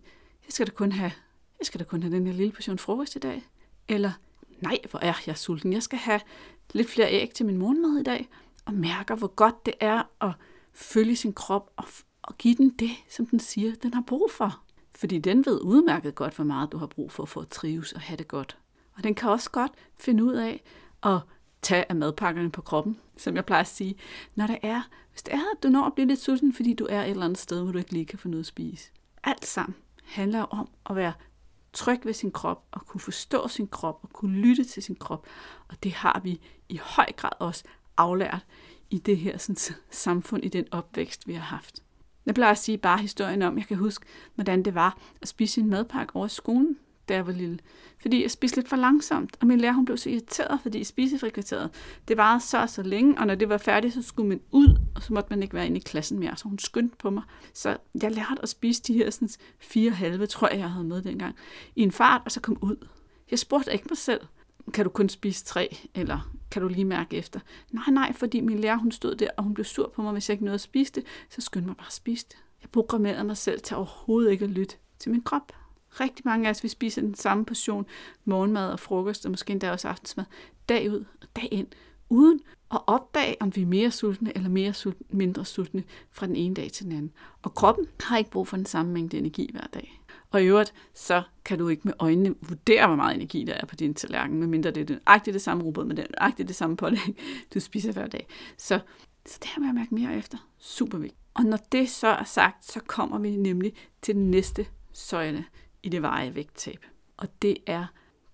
[0.46, 1.12] jeg skal da kun have,
[1.60, 3.50] jeg skal da kun have den her lille portion frokost i dag.
[3.88, 4.12] Eller,
[4.62, 5.74] nej, hvor er jeg sulten.
[5.74, 6.20] Jeg skal have
[6.74, 8.30] lidt flere æg til min morgenmad i dag.
[8.66, 10.32] Og mærker, hvor godt det er at
[10.74, 11.86] følge sin krop og,
[12.22, 14.62] og give den det, som den siger, den har brug for.
[14.96, 18.02] Fordi den ved udmærket godt, hvor meget du har brug for for at trives og
[18.02, 18.58] have det godt.
[18.96, 20.64] Og den kan også godt finde ud af
[21.04, 21.20] at
[21.62, 23.96] tage af madpakkerne på kroppen, som jeg plejer at sige.
[24.36, 26.88] Når det er, hvis det er, at du når at blive lidt sulten, fordi du
[26.90, 28.92] er et eller andet sted, hvor du ikke lige kan få noget at spise.
[29.24, 31.14] Alt sammen handler om at være
[31.74, 35.28] tryg ved sin krop, og kunne forstå sin krop, og kunne lytte til sin krop.
[35.68, 37.64] Og det har vi i høj grad også
[37.98, 38.46] aflært
[38.90, 41.84] i det her sådan, samfund, i den opvækst, vi har haft.
[42.26, 45.62] Jeg plejer at sige bare historien om, jeg kan huske, hvordan det var at spise
[45.62, 46.78] en madpakke over skolen
[47.10, 47.60] da jeg var lille.
[48.02, 51.70] Fordi jeg spiste lidt for langsomt, og min lærer hun blev så irriteret, fordi spisefrikvarteret,
[52.08, 55.04] det varede så så længe, og når det var færdigt, så skulle man ud, og
[55.04, 57.24] så måtte man ikke være inde i klassen mere, så hun skyndte på mig.
[57.54, 61.02] Så jeg lærte at spise de her sådan, fire halve, tror jeg, jeg havde med
[61.02, 61.36] dengang,
[61.76, 62.88] i en fart, og så kom ud.
[63.32, 64.22] Jeg spurgte ikke mig selv,
[64.74, 67.40] kan du kun spise tre, eller kan du lige mærke efter?
[67.72, 70.30] Nej, nej, fordi min lærer, hun stod der, og hun blev sur på mig, hvis
[70.30, 72.38] jeg ikke nåede at spise det, så skyndte mig bare at spise det.
[72.62, 75.52] Jeg programmerede mig selv til overhovedet ikke at lytte til min krop.
[76.00, 77.86] Rigtig mange af os, vi spiser den samme portion
[78.26, 80.26] morgenmad og frokost, og måske endda også aftensmad,
[80.70, 81.68] dag ud og dag ind,
[82.10, 82.40] uden
[82.72, 86.56] at opdage, om vi er mere sultne eller mere sultne, mindre sultne fra den ene
[86.56, 87.12] dag til den anden.
[87.42, 90.02] Og kroppen har ikke brug for den samme mængde energi hver dag.
[90.32, 93.66] Og i øvrigt, så kan du ikke med øjnene vurdere, hvor meget energi der er
[93.66, 96.56] på din tallerken, medmindre det er nøjagtigt det samme rugbrød, men det er nøjagtigt det
[96.56, 97.18] samme pålæg,
[97.54, 98.28] du spiser hver dag.
[98.58, 98.80] Så,
[99.26, 101.22] så det her med at mærke mere efter, super vigtigt.
[101.34, 105.46] Og når det så er sagt, så kommer vi nemlig til den næste søjle
[105.88, 106.86] i det veje vægttab.
[107.18, 107.86] Og det er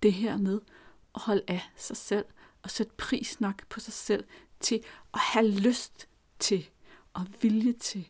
[0.02, 0.60] det her med
[1.14, 2.24] at holde af sig selv
[2.62, 4.24] og sætte pris nok på sig selv
[4.60, 4.80] til
[5.14, 6.68] at have lyst til
[7.12, 8.08] og vilje til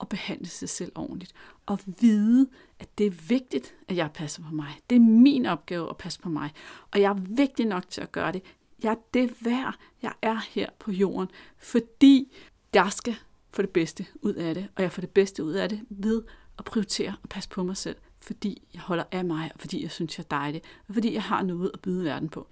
[0.00, 1.32] at behandle sig selv ordentligt.
[1.66, 2.48] Og vide,
[2.78, 4.80] at det er vigtigt, at jeg passer på mig.
[4.90, 6.52] Det er min opgave at passe på mig.
[6.90, 8.42] Og jeg er vigtig nok til at gøre det.
[8.82, 9.74] Jeg er det værd.
[10.02, 12.32] Jeg er her på jorden, fordi
[12.74, 13.16] jeg skal
[13.50, 14.68] få det bedste ud af det.
[14.76, 16.22] Og jeg får det bedste ud af det ved
[16.58, 19.90] at prioritere og passe på mig selv fordi jeg holder af mig, og fordi jeg
[19.90, 22.46] synes, jeg er dejlig, og fordi jeg har noget at byde verden på.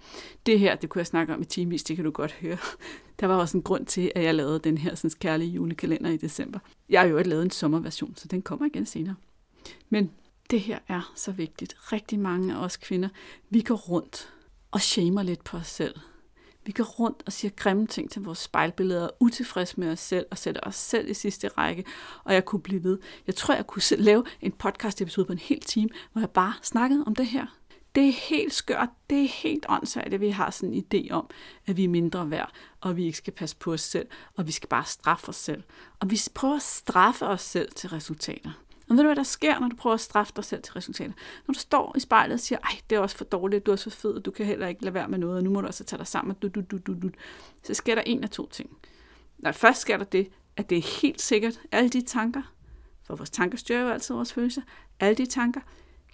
[0.45, 2.57] Det her, det kunne jeg snakke om i timevis, det kan du godt høre.
[3.19, 6.17] Der var også en grund til, at jeg lavede den her sådan, kærlige julekalender i
[6.17, 6.59] december.
[6.89, 9.15] Jeg har jo ikke lavet en sommerversion, så den kommer igen senere.
[9.89, 10.11] Men
[10.49, 11.75] det her er så vigtigt.
[11.79, 13.09] Rigtig mange af os kvinder,
[13.49, 14.33] vi går rundt
[14.71, 15.95] og shamer lidt på os selv.
[16.69, 20.25] Vi går rundt og siger grimme ting til vores spejlbilleder, er utilfredse med os selv
[20.31, 21.83] og sætter os selv i sidste række,
[22.23, 22.99] og jeg kunne blive ved.
[23.27, 26.53] Jeg tror, jeg kunne lave en podcast episode på en hel time, hvor jeg bare
[26.61, 27.45] snakkede om det her.
[27.95, 31.29] Det er helt skørt, det er helt åndssvagt, at vi har sådan en idé om,
[31.67, 32.51] at vi er mindre værd,
[32.81, 35.63] og vi ikke skal passe på os selv, og vi skal bare straffe os selv.
[35.99, 38.51] Og vi prøver at straffe os selv til resultater.
[38.89, 41.13] Og ved du, hvad der sker, når du prøver at straffe dig selv til resultater?
[41.47, 43.75] Når du står i spejlet og siger, ej, det er også for dårligt, du er
[43.75, 45.67] så fed, og du kan heller ikke lade være med noget, og nu må du
[45.67, 47.09] også tage dig sammen, du, du, du, du, du.
[47.63, 48.77] så sker der en af to ting.
[49.37, 52.41] Når først sker der det, at det er helt sikkert, alle de tanker,
[53.03, 54.61] for vores tanker styrer jo altid vores følelser,
[54.99, 55.61] alle de tanker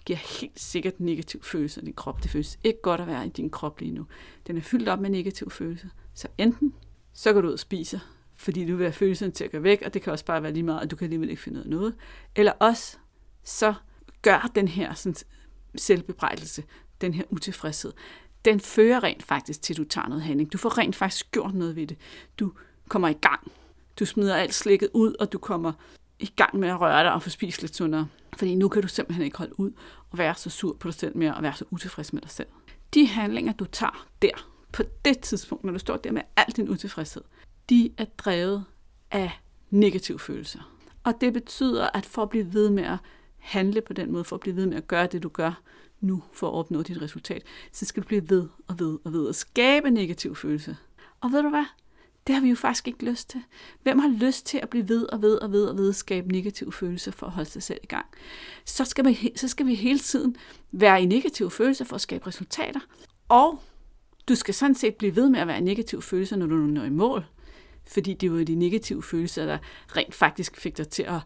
[0.04, 2.22] giver helt sikkert negativ følelse i din krop.
[2.22, 4.06] Det føles ikke godt at være i din krop lige nu.
[4.46, 5.90] Den er fyldt op med negativ følelse.
[6.14, 6.74] Så enten
[7.12, 7.98] så går du ud og spiser,
[8.36, 10.52] fordi du vil have følelsen til at gå væk, og det kan også bare være
[10.52, 11.94] lige meget, at du kan alligevel ikke finde ud af noget.
[12.36, 12.96] Eller også,
[13.44, 13.74] så
[14.22, 15.14] gør den her sådan,
[15.76, 16.64] selvbebrejdelse,
[17.00, 17.92] den her utilfredshed,
[18.44, 20.52] den fører rent faktisk til, at du tager noget handling.
[20.52, 21.96] Du får rent faktisk gjort noget ved det.
[22.38, 22.52] Du
[22.88, 23.52] kommer i gang.
[23.98, 25.72] Du smider alt slikket ud, og du kommer
[26.18, 28.08] i gang med at røre dig og få spist lidt sundere.
[28.36, 29.72] Fordi nu kan du simpelthen ikke holde ud
[30.10, 32.48] og være så sur på dig selv mere og være så utilfreds med dig selv.
[32.94, 36.68] De handlinger, du tager der, på det tidspunkt, når du står der med al din
[36.68, 37.22] utilfredshed,
[37.70, 38.64] de er drevet
[39.10, 39.30] af
[39.70, 40.60] negative følelser.
[41.04, 42.98] Og det betyder, at for at blive ved med at
[43.38, 45.62] handle på den måde, for at blive ved med at gøre det, du gør
[46.00, 49.28] nu, for at opnå dit resultat, så skal du blive ved og ved og ved
[49.28, 50.74] at skabe negative følelser.
[51.20, 51.64] Og ved du hvad?
[52.26, 53.42] Det har vi jo faktisk ikke lyst til.
[53.82, 56.32] Hvem har lyst til at blive ved og ved og ved og ved at skabe
[56.32, 58.06] negative følelser for at holde sig selv i gang?
[58.64, 60.36] Så skal, vi, så skal vi hele tiden
[60.72, 62.80] være i negative følelser for at skabe resultater.
[63.28, 63.62] Og
[64.28, 66.84] du skal sådan set blive ved med at være i negative følelser, når du når
[66.84, 67.24] i mål
[67.86, 69.58] fordi det var de negative følelser, der
[69.96, 71.20] rent faktisk fik dig til at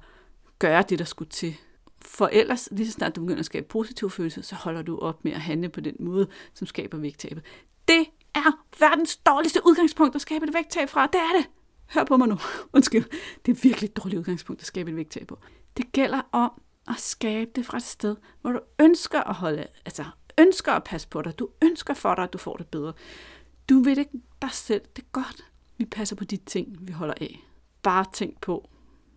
[0.58, 1.56] gøre det, der skulle til.
[2.02, 5.24] For ellers, lige så snart du begynder at skabe positive følelser, så holder du op
[5.24, 7.44] med at handle på den måde, som skaber vægttabet.
[7.88, 11.06] Det er verdens dårligste udgangspunkt at skabe et vægttab fra.
[11.06, 11.46] Det er det.
[11.94, 12.38] Hør på mig nu.
[12.74, 13.04] Undskyld.
[13.46, 15.38] Det er virkelig et dårligt udgangspunkt at skabe et vægttab på.
[15.76, 16.50] Det gælder om
[16.88, 20.04] at skabe det fra et sted, hvor du ønsker at holde, altså
[20.38, 21.38] ønsker at passe på dig.
[21.38, 22.92] Du ønsker for dig, at du får det bedre.
[23.68, 24.06] Du ved det
[24.42, 24.82] dig selv.
[24.96, 25.49] Det godt,
[25.80, 27.46] vi passer på de ting, vi holder af.
[27.82, 28.68] Bare tænk på,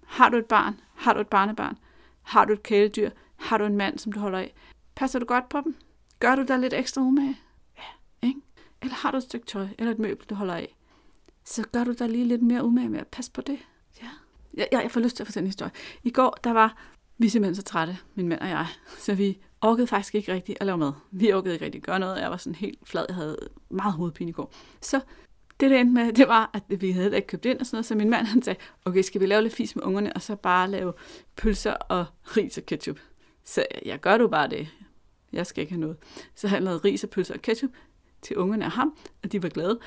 [0.06, 0.80] har du et barn?
[0.95, 1.78] Har du et barnebarn?
[2.21, 3.10] Har du et kæledyr?
[3.36, 4.54] Har du en mand, som du holder af?
[4.95, 5.76] Passer du godt på dem?
[6.19, 7.38] Gør du dig lidt ekstra umage?
[7.78, 8.41] Ja, ikke?
[8.82, 10.78] Eller har du et stykke tøj eller et møbel, du holder af?
[11.43, 13.60] Så gør du dig lige lidt mere umage med at passe på det.
[14.02, 14.10] Ja.
[14.54, 15.71] Jeg, jeg jeg får lyst til at fortælle en historie.
[16.04, 16.78] I går, der var
[17.17, 20.65] vi simpelthen så trætte, min mand og jeg, så vi orkede faktisk ikke rigtigt at
[20.65, 20.93] lave mad.
[21.12, 22.21] Vi orkede ikke rigtig at gøre noget.
[22.21, 23.06] Jeg var sådan helt flad.
[23.08, 23.38] Jeg havde
[23.69, 24.54] meget hovedpine i går.
[24.82, 25.02] Så
[25.63, 27.86] det, det endte med, det var, at vi havde ikke købt ind og sådan noget,
[27.86, 30.36] så min mand han sagde, okay, skal vi lave lidt fis med ungerne, og så
[30.36, 30.93] bare lave
[31.36, 32.06] pølser og
[32.38, 32.99] ris og ketchup.
[33.43, 34.67] Så jeg gør du bare det.
[35.34, 35.97] Jeg skal ikke have noget.
[36.36, 37.69] Så han lavede ris og pølser og ketchup
[38.21, 39.80] til ungerne og ham, og de var glade.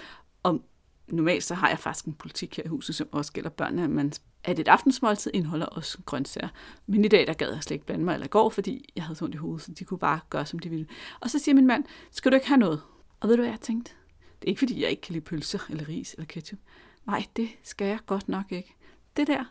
[0.42, 0.62] Og
[1.08, 3.90] normalt så har jeg faktisk en politik her i huset, som også gælder børnene, at,
[3.90, 4.12] man,
[4.44, 6.48] at et aftensmåltid indeholder også grøntsager.
[6.86, 9.18] Men i dag, der gad jeg slet ikke blande mig, eller går, fordi jeg havde
[9.18, 10.86] så ondt i hovedet, så de kunne bare gøre, som de ville.
[11.20, 12.80] Og så siger min mand, skal du ikke have noget?
[13.20, 13.92] Og ved du, hvad jeg tænkte?
[14.40, 16.58] Det er ikke, fordi jeg ikke kan lide pølser, eller ris, eller ketchup.
[17.06, 18.74] Nej, det skal jeg godt nok ikke.
[19.16, 19.44] Det der,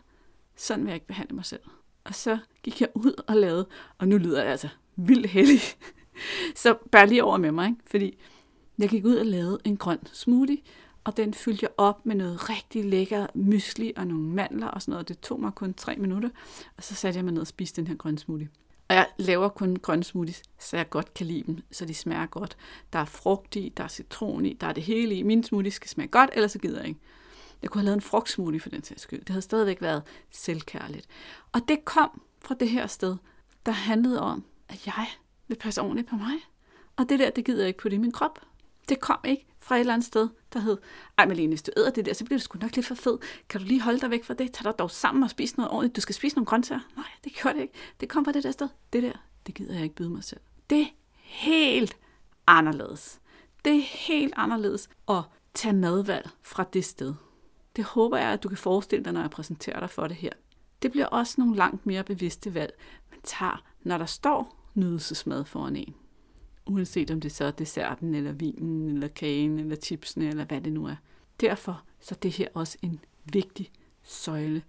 [0.56, 1.60] sådan vil jeg ikke behandle mig selv.
[2.04, 3.66] Og så gik jeg ud og lavede,
[3.98, 5.60] og nu lyder jeg altså vildt heldig.
[6.62, 7.80] så bær lige over med mig, ikke?
[7.86, 8.18] fordi
[8.78, 10.58] jeg gik ud og lavede en grøn smoothie,
[11.04, 14.92] og den fyldte jeg op med noget rigtig lækker mysli og nogle mandler og sådan
[14.92, 15.08] noget.
[15.08, 16.28] Det tog mig kun tre minutter,
[16.76, 18.48] og så satte jeg mig ned og spiste den her grønne smoothie.
[18.88, 22.26] Og jeg laver kun grønne smoothies, så jeg godt kan lide dem, så de smager
[22.26, 22.56] godt.
[22.92, 25.22] Der er frugt i, der er citron i, der er det hele i.
[25.22, 27.00] Min smoothie skal smage godt, ellers så gider jeg ikke.
[27.62, 29.20] Jeg kunne have lavet en frugtsmoothie for den sags skyld.
[29.20, 31.06] Det havde stadigvæk været selvkærligt.
[31.52, 33.16] Og det kom fra det her sted,
[33.66, 35.06] der handlede om, at jeg
[35.48, 36.34] vil passe ordentligt på mig.
[36.96, 38.38] Og det der, det gider jeg ikke på det i min krop.
[38.88, 40.78] Det kom ikke fra et eller andet sted, der hed,
[41.18, 43.18] ej Malene, hvis du æder det der, så bliver du sgu nok lidt for fed.
[43.48, 44.52] Kan du lige holde dig væk fra det?
[44.52, 45.96] Tag dig dog sammen og spis noget ordentligt.
[45.96, 46.80] Du skal spise nogle grøntsager.
[46.96, 47.74] Nej, det gjorde det ikke.
[48.00, 48.68] Det kom fra det der sted.
[48.92, 49.12] Det der,
[49.46, 50.40] det gider jeg ikke byde mig selv.
[50.70, 50.86] Det er
[51.22, 51.96] helt
[52.46, 53.20] anderledes.
[53.64, 55.22] Det er helt anderledes at
[55.54, 57.14] tage madvalg fra det sted.
[57.76, 60.32] Det håber jeg, at du kan forestille dig, når jeg præsenterer dig for det her.
[60.82, 62.72] Det bliver også nogle langt mere bevidste valg,
[63.10, 65.94] man tager, når der står nydelsesmad foran en
[66.66, 70.72] uanset om det så er desserten, eller vinen, eller kagen, eller chipsene, eller hvad det
[70.72, 70.96] nu er.
[71.40, 73.00] Derfor så er det her også en
[73.32, 73.70] vigtig
[74.02, 74.62] søjle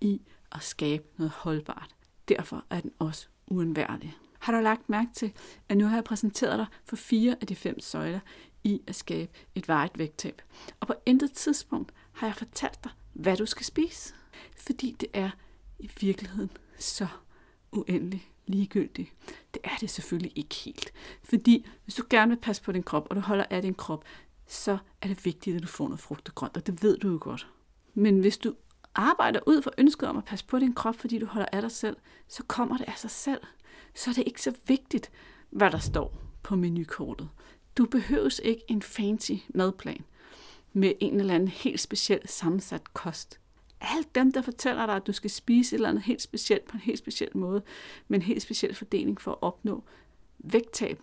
[0.00, 0.20] i
[0.52, 1.94] at skabe noget holdbart.
[2.28, 4.16] Derfor er den også uundværlig.
[4.38, 5.32] Har du lagt mærke til,
[5.68, 8.20] at nu har jeg præsenteret dig for fire af de fem søjler
[8.64, 10.42] i at skabe et varigt vægttab.
[10.80, 14.14] Og på intet tidspunkt har jeg fortalt dig, hvad du skal spise.
[14.56, 15.30] Fordi det er
[15.78, 17.06] i virkeligheden så
[17.72, 19.12] uendeligt ligegyldigt.
[19.54, 20.92] Det er det selvfølgelig ikke helt.
[21.24, 24.04] Fordi hvis du gerne vil passe på din krop, og du holder af din krop,
[24.46, 27.10] så er det vigtigt, at du får noget frugt og grønt, og det ved du
[27.10, 27.48] jo godt.
[27.94, 28.54] Men hvis du
[28.94, 31.70] arbejder ud for ønsket om at passe på din krop, fordi du holder af dig
[31.70, 31.96] selv,
[32.28, 33.40] så kommer det af sig selv.
[33.94, 35.10] Så er det ikke så vigtigt,
[35.50, 37.28] hvad der står på menukortet.
[37.78, 40.04] Du behøves ikke en fancy madplan
[40.72, 43.40] med en eller anden helt speciel sammensat kost
[43.80, 46.76] alle dem, der fortæller dig, at du skal spise et eller andet helt specielt på
[46.76, 47.62] en helt speciel måde,
[48.08, 49.84] med en helt speciel fordeling for at opnå
[50.38, 51.02] vægttab,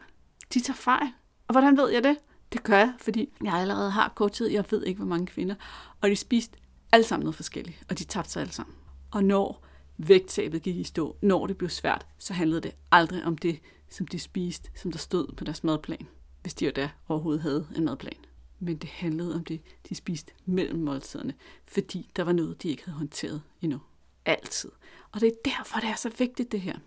[0.53, 1.07] de tager fejl.
[1.47, 2.17] Og hvordan ved jeg det?
[2.53, 5.55] Det gør jeg, fordi jeg allerede har coachet, jeg ved ikke, hvor mange kvinder,
[6.01, 6.57] og de spiste
[6.91, 8.75] alle sammen noget forskelligt, og de tabte sig alle sammen.
[9.11, 9.65] Og når
[9.97, 13.59] vægttabet gik i stå, når det blev svært, så handlede det aldrig om det,
[13.89, 16.07] som de spiste, som der stod på deres madplan,
[16.41, 18.17] hvis de jo da overhovedet havde en madplan
[18.63, 21.33] men det handlede om det, de spiste mellem måltiderne,
[21.65, 23.79] fordi der var noget, de ikke havde håndteret endnu.
[24.25, 24.71] Altid.
[25.11, 26.77] Og det er derfor, det er så vigtigt, det her.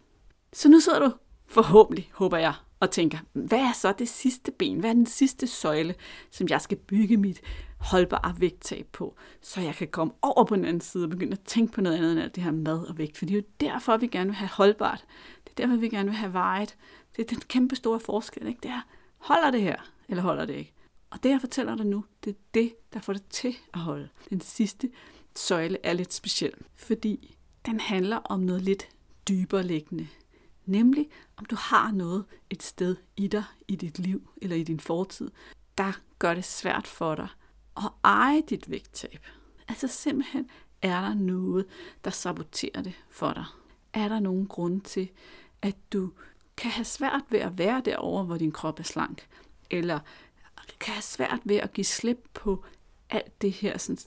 [0.53, 1.13] Så nu sidder du
[1.47, 4.81] forhåbentlig, håber jeg, og tænker, hvad er så det sidste ben?
[4.81, 5.95] Hvad er den sidste søjle,
[6.31, 7.41] som jeg skal bygge mit
[7.79, 11.41] holdbare vægttab på, så jeg kan komme over på den anden side og begynde at
[11.41, 13.19] tænke på noget andet end alt det her mad og vægt.
[13.19, 15.05] For det er jo derfor, vi gerne vil have holdbart.
[15.45, 16.77] Det er derfor, vi gerne vil have vejet.
[17.17, 18.47] Det er den kæmpe store forskel.
[18.47, 18.61] Ikke?
[18.63, 18.81] Det er,
[19.19, 20.73] holder det her, eller holder det ikke?
[21.17, 24.09] Og det, jeg fortæller dig nu, det er det, der får det til at holde.
[24.31, 24.91] Den sidste
[25.37, 28.89] søjle er lidt speciel, fordi den handler om noget lidt
[29.29, 30.09] dybere liggende.
[30.67, 34.81] Nemlig, om du har noget et sted i dig, i dit liv eller i din
[34.81, 35.31] fortid,
[35.79, 37.29] der gør det svært for dig
[37.77, 39.27] at eje dit vægttab.
[39.69, 40.51] Altså simpelthen,
[40.83, 41.67] er der noget,
[42.05, 43.45] der saboterer det for dig?
[43.93, 45.11] Er der nogen grund til,
[45.63, 46.13] at du
[46.57, 49.29] kan have svært ved at være derover, hvor din krop er slank?
[49.71, 50.01] Eller
[50.79, 52.65] kan have svært ved at give slip på
[53.11, 53.99] alt det her sådan,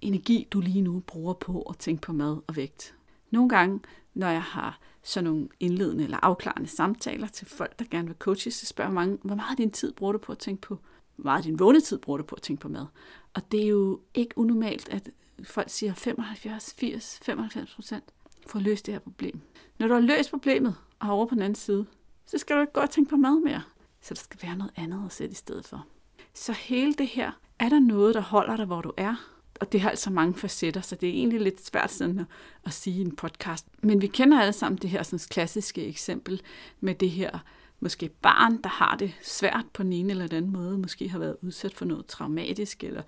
[0.00, 2.94] energi, du lige nu bruger på at tænke på mad og vægt.
[3.30, 3.80] Nogle gange,
[4.14, 8.54] når jeg har sådan nogle indledende eller afklarende samtaler til folk, der gerne vil coaches,
[8.54, 10.78] så spørger mange, hvor meget af din tid bruger du på at tænke på,
[11.16, 12.86] hvor meget af din vågnetid bruger du på at tænke på mad.
[13.34, 15.10] Og det er jo ikke unormalt, at
[15.44, 18.04] folk siger 75, 80, 95 procent.
[18.46, 19.40] for at løse det her problem.
[19.78, 21.86] Når du har løst problemet og har over på den anden side,
[22.26, 23.62] så skal du ikke gå og tænke på mad mere.
[24.00, 25.86] Så der skal være noget andet at sætte i stedet for.
[26.38, 29.14] Så hele det her, er der noget, der holder dig, hvor du er?
[29.60, 32.26] Og det har altså mange facetter, så det er egentlig lidt svært sådan at,
[32.64, 33.66] at sige i en podcast.
[33.82, 36.42] Men vi kender alle sammen det her sådan klassiske eksempel
[36.80, 37.38] med det her
[37.80, 41.18] måske barn, der har det svært på den ene eller den anden måde, måske har
[41.18, 43.02] været udsat for noget traumatisk, eller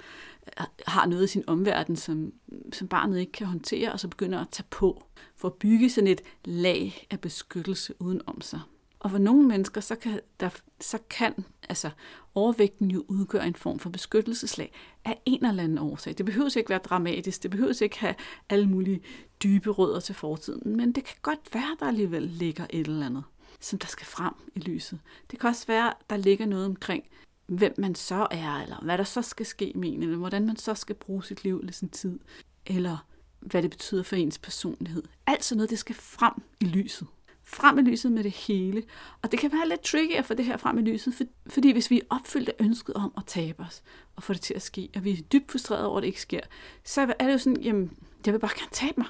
[0.60, 2.32] øh, har noget i sin omverden, som,
[2.72, 5.04] som barnet ikke kan håndtere, og så begynder at tage på,
[5.36, 8.60] for at bygge sådan et lag af beskyttelse udenom sig.
[9.00, 11.90] Og for nogle mennesker, så kan, der, så kan altså,
[12.34, 14.72] overvægten jo udgøre en form for beskyttelseslag
[15.04, 16.14] af en eller anden årsag.
[16.18, 18.14] Det behøver ikke være dramatisk, det behøver ikke have
[18.48, 19.00] alle mulige
[19.42, 23.24] dybe rødder til fortiden, men det kan godt være, der alligevel ligger et eller andet,
[23.60, 25.00] som der skal frem i lyset.
[25.30, 27.04] Det kan også være, der ligger noget omkring,
[27.46, 30.56] hvem man så er, eller hvad der så skal ske med en, eller hvordan man
[30.56, 32.18] så skal bruge sit liv eller sin tid,
[32.66, 33.06] eller
[33.40, 35.02] hvad det betyder for ens personlighed.
[35.26, 37.06] Alt sådan noget, det skal frem i lyset
[37.52, 38.82] frem i lyset med det hele.
[39.22, 41.72] Og det kan være lidt tricky at få det her frem i lyset, for, fordi
[41.72, 43.82] hvis vi er opfyldt af ønsket om at tabe os,
[44.16, 46.20] og få det til at ske, og vi er dybt frustrerede over, at det ikke
[46.20, 46.40] sker,
[46.84, 47.90] så er det jo sådan, jamen,
[48.26, 49.06] jeg vil bare gerne tabe mig.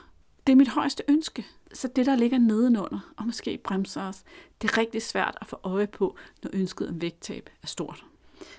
[0.47, 1.47] Det er mit højeste ønske.
[1.73, 4.23] Så det, der ligger nedenunder, og måske bremser os,
[4.63, 8.05] det er rigtig svært at få øje på, når ønsket om vægttab er stort.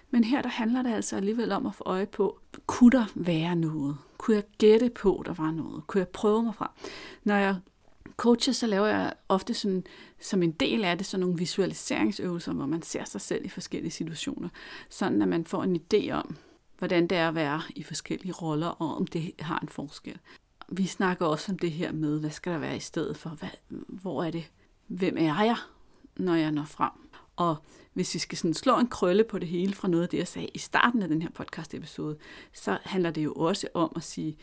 [0.09, 3.55] Men her der handler det altså alligevel om at få øje på, kunne der være
[3.55, 3.97] noget?
[4.17, 5.87] Kunne jeg gætte på, der var noget?
[5.87, 6.71] Kunne jeg prøve mig fra?
[7.23, 7.55] Når jeg
[8.21, 9.83] coaches, så laver jeg ofte sådan,
[10.19, 13.91] som en del af det sådan nogle visualiseringsøvelser, hvor man ser sig selv i forskellige
[13.91, 14.49] situationer,
[14.89, 16.35] sådan at man får en idé om,
[16.77, 20.19] hvordan det er at være i forskellige roller, og om det har en forskel.
[20.69, 23.49] Vi snakker også om det her med, hvad skal der være i stedet for, hvad,
[23.87, 24.51] hvor er det,
[24.87, 25.57] hvem er jeg,
[26.17, 26.91] når jeg når frem.
[27.35, 27.55] Og
[27.93, 30.27] hvis vi skal sådan slå en krølle på det hele fra noget af det, jeg
[30.27, 32.17] sagde i starten af den her podcast episode,
[32.53, 34.37] så handler det jo også om at sige,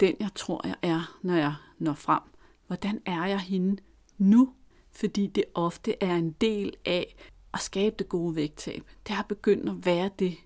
[0.00, 2.22] den jeg tror, jeg er, når jeg når frem,
[2.66, 3.82] hvordan er jeg hende
[4.18, 4.54] nu?
[4.92, 7.16] Fordi det ofte er en del af
[7.54, 8.82] at skabe det gode vægttab.
[9.06, 10.36] Det har begyndt at være det,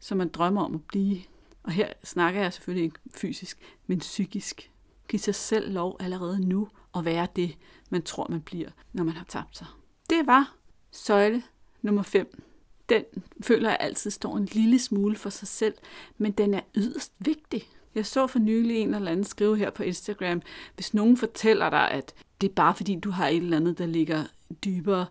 [0.00, 1.20] som man drømmer om at blive.
[1.62, 4.70] Og her snakker jeg selvfølgelig ikke fysisk, men psykisk.
[5.08, 7.56] Giv sig selv lov allerede nu at være det,
[7.90, 9.66] man tror, man bliver, når man har tabt sig.
[10.10, 10.56] Det var
[10.90, 11.42] søjle
[11.82, 12.42] nummer 5.
[12.88, 13.04] Den
[13.42, 15.74] føler jeg altid står en lille smule for sig selv,
[16.18, 17.68] men den er yderst vigtig.
[17.94, 20.42] Jeg så for nylig en eller anden skrive her på Instagram,
[20.74, 23.86] hvis nogen fortæller dig, at det er bare fordi, du har et eller andet, der
[23.86, 24.24] ligger
[24.64, 25.06] dybere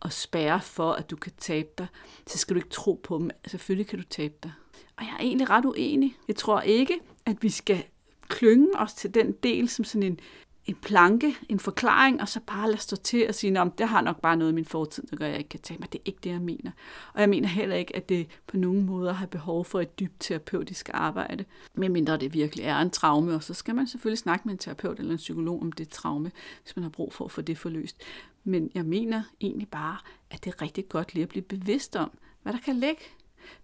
[0.00, 1.86] og spærre for, at du kan tabe dig,
[2.26, 3.30] så skal du ikke tro på dem.
[3.46, 4.52] Selvfølgelig kan du tabe dig.
[4.96, 6.16] Og jeg er egentlig ret uenig.
[6.28, 7.84] Jeg tror ikke, at vi skal
[8.28, 10.20] klynge os til den del som sådan en
[10.66, 14.00] en planke, en forklaring, og så bare lade stå til og sige, at det har
[14.00, 15.92] nok bare noget i min fortid, der gør, jeg ikke kan tage mig.
[15.92, 16.70] Det er ikke det, jeg mener.
[17.14, 20.16] Og jeg mener heller ikke, at det på nogen måde har behov for et dybt
[20.20, 21.44] terapeutisk arbejde.
[21.74, 24.98] medmindre det virkelig er en traume, og så skal man selvfølgelig snakke med en terapeut
[24.98, 27.96] eller en psykolog om det traume, hvis man har brug for at få det forløst.
[28.44, 29.96] Men jeg mener egentlig bare,
[30.30, 32.10] at det er rigtig godt lige at blive bevidst om,
[32.42, 33.02] hvad der kan ligge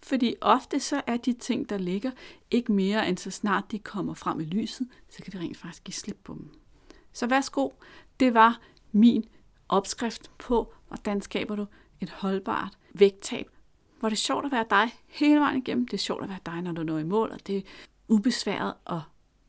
[0.03, 2.11] fordi ofte så er de ting, der ligger,
[2.51, 5.85] ikke mere end så snart de kommer frem i lyset, så kan vi rent faktisk
[5.85, 6.51] give slip på dem.
[7.17, 7.71] Så værsgo,
[8.21, 8.61] det var
[8.93, 9.25] min
[9.69, 11.67] opskrift på, hvordan skaber du
[12.01, 13.51] et holdbart vægttab,
[13.99, 15.89] hvor det er sjovt at være dig hele vejen igennem.
[15.89, 17.63] Det er sjovt at være dig, når du når i mål, og det er
[18.09, 19.01] ubesværet at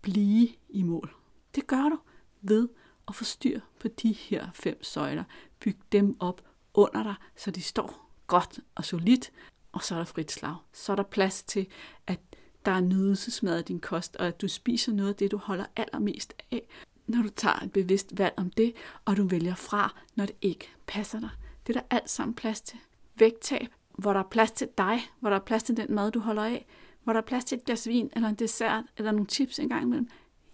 [0.02, 1.16] blive i mål.
[1.56, 2.00] Det gør du
[2.42, 2.70] ved
[3.08, 5.24] at få styr på de her fem søjler.
[5.60, 6.42] Byg dem op
[6.74, 9.32] under dig, så de står godt og solidt,
[9.72, 10.56] og så er der frit slag.
[10.74, 11.68] Så er der plads til,
[12.08, 12.20] at
[12.66, 15.66] der er nydelsesmad i din kost, og at du spiser noget af det, du holder
[15.76, 16.68] allermest af,
[17.08, 18.74] når du tager et bevidst valg om det,
[19.06, 21.30] og du vælger fra, når det ikke passer dig.
[21.68, 22.80] Det er der alt sammen plads til.
[23.16, 23.68] Vægttab,
[23.98, 26.44] hvor der er plads til dig, hvor der er plads til den mad, du holder
[26.44, 26.66] af,
[27.04, 29.70] hvor der er plads til et glas vin, eller en dessert, eller nogle chips en
[29.70, 30.10] gang imellem.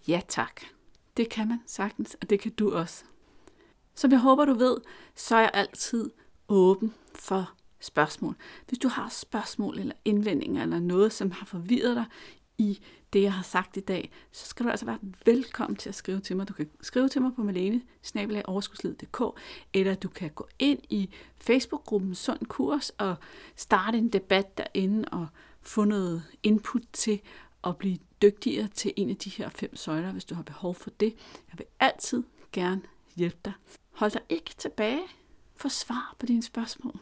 [0.08, 0.60] Ja tak.
[1.16, 3.04] Det kan man sagtens, og det kan du også.
[3.94, 4.76] Som jeg håber, du ved,
[5.14, 6.10] så er jeg altid
[6.48, 8.36] åben for spørgsmål.
[8.68, 12.04] Hvis du har spørgsmål eller indvendinger eller noget, som har forvirret dig
[12.58, 12.80] i
[13.12, 16.20] det, jeg har sagt i dag, så skal du altså være velkommen til at skrive
[16.20, 16.48] til mig.
[16.48, 17.82] Du kan skrive til mig på malene
[19.72, 23.16] eller du kan gå ind i Facebook-gruppen Sund Kurs og
[23.56, 25.26] starte en debat derinde og
[25.62, 27.20] få noget input til
[27.64, 30.90] at blive dygtigere til en af de her fem søjler, hvis du har behov for
[30.90, 31.14] det.
[31.50, 32.82] Jeg vil altid gerne
[33.16, 33.52] hjælpe dig.
[33.92, 35.02] Hold dig ikke tilbage
[35.56, 36.94] for svar på dine spørgsmål.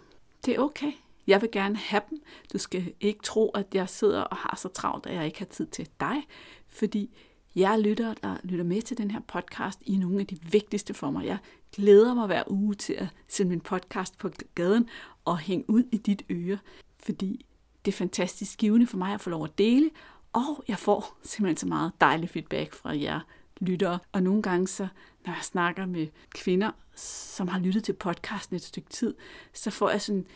[0.46, 0.92] Det er okay.
[1.26, 2.22] Jeg vil gerne have dem.
[2.52, 5.46] Du skal ikke tro, at jeg sidder og har så travlt, at jeg ikke har
[5.46, 6.26] tid til dig,
[6.68, 7.10] fordi
[7.56, 11.10] jeg lytter, der lytter med til den her podcast i nogle af de vigtigste for
[11.10, 11.26] mig.
[11.26, 11.38] Jeg
[11.72, 14.88] glæder mig hver uge til at sende min podcast på gaden
[15.24, 16.58] og hænge ud i dit øre,
[17.02, 17.46] fordi
[17.84, 19.90] det er fantastisk givende for mig at få lov at dele,
[20.32, 23.20] og jeg får simpelthen så meget dejlig feedback fra jer
[23.60, 23.98] lyttere.
[24.12, 24.88] Og nogle gange så,
[25.26, 29.14] når jeg snakker med kvinder, som har lyttet til podcasten et stykke tid,
[29.52, 30.26] så får jeg sådan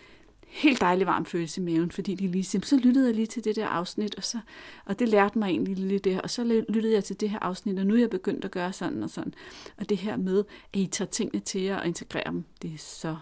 [0.47, 3.57] helt dejlig varm følelse i maven, fordi de lige så lyttede jeg lige til det
[3.57, 4.38] der afsnit, og, så,
[4.84, 7.38] og det lærte mig egentlig lidt det her, og så lyttede jeg til det her
[7.38, 9.34] afsnit, og nu er jeg begyndt at gøre sådan og sådan.
[9.76, 12.78] Og det her med, at I tager tingene til jer og integrerer dem, det er
[12.78, 13.16] så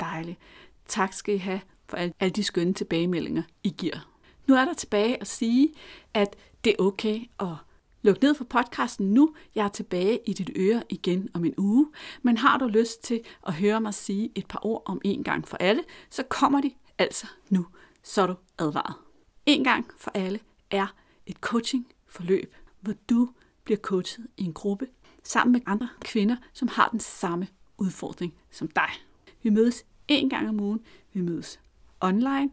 [0.00, 0.38] dejligt.
[0.86, 4.10] Tak skal I have for alle de skønne tilbagemeldinger, I giver.
[4.46, 5.68] Nu er der tilbage at sige,
[6.14, 7.54] at det er okay at
[8.08, 9.34] Luk ned for podcasten nu.
[9.54, 11.88] Jeg er tilbage i dit øre igen om en uge.
[12.22, 15.48] Men har du lyst til at høre mig sige et par ord om en gang
[15.48, 17.66] for alle, så kommer de altså nu.
[18.02, 18.94] Så er du advaret.
[19.46, 20.40] En gang for alle
[20.70, 20.86] er
[21.26, 23.28] et coachingforløb, hvor du
[23.64, 24.86] bliver coachet i en gruppe
[25.24, 27.48] sammen med andre kvinder, som har den samme
[27.78, 28.90] udfordring som dig.
[29.42, 30.80] Vi mødes en gang om ugen.
[31.12, 31.60] Vi mødes
[32.00, 32.50] online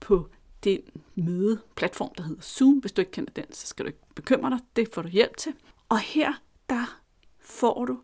[0.00, 0.28] på
[0.66, 0.80] den
[1.14, 2.78] mødeplatform, der hedder Zoom.
[2.78, 4.58] Hvis du ikke kender den, så skal du ikke bekymre dig.
[4.76, 5.52] Det får du hjælp til.
[5.88, 6.32] Og her,
[6.68, 7.00] der
[7.40, 7.98] får du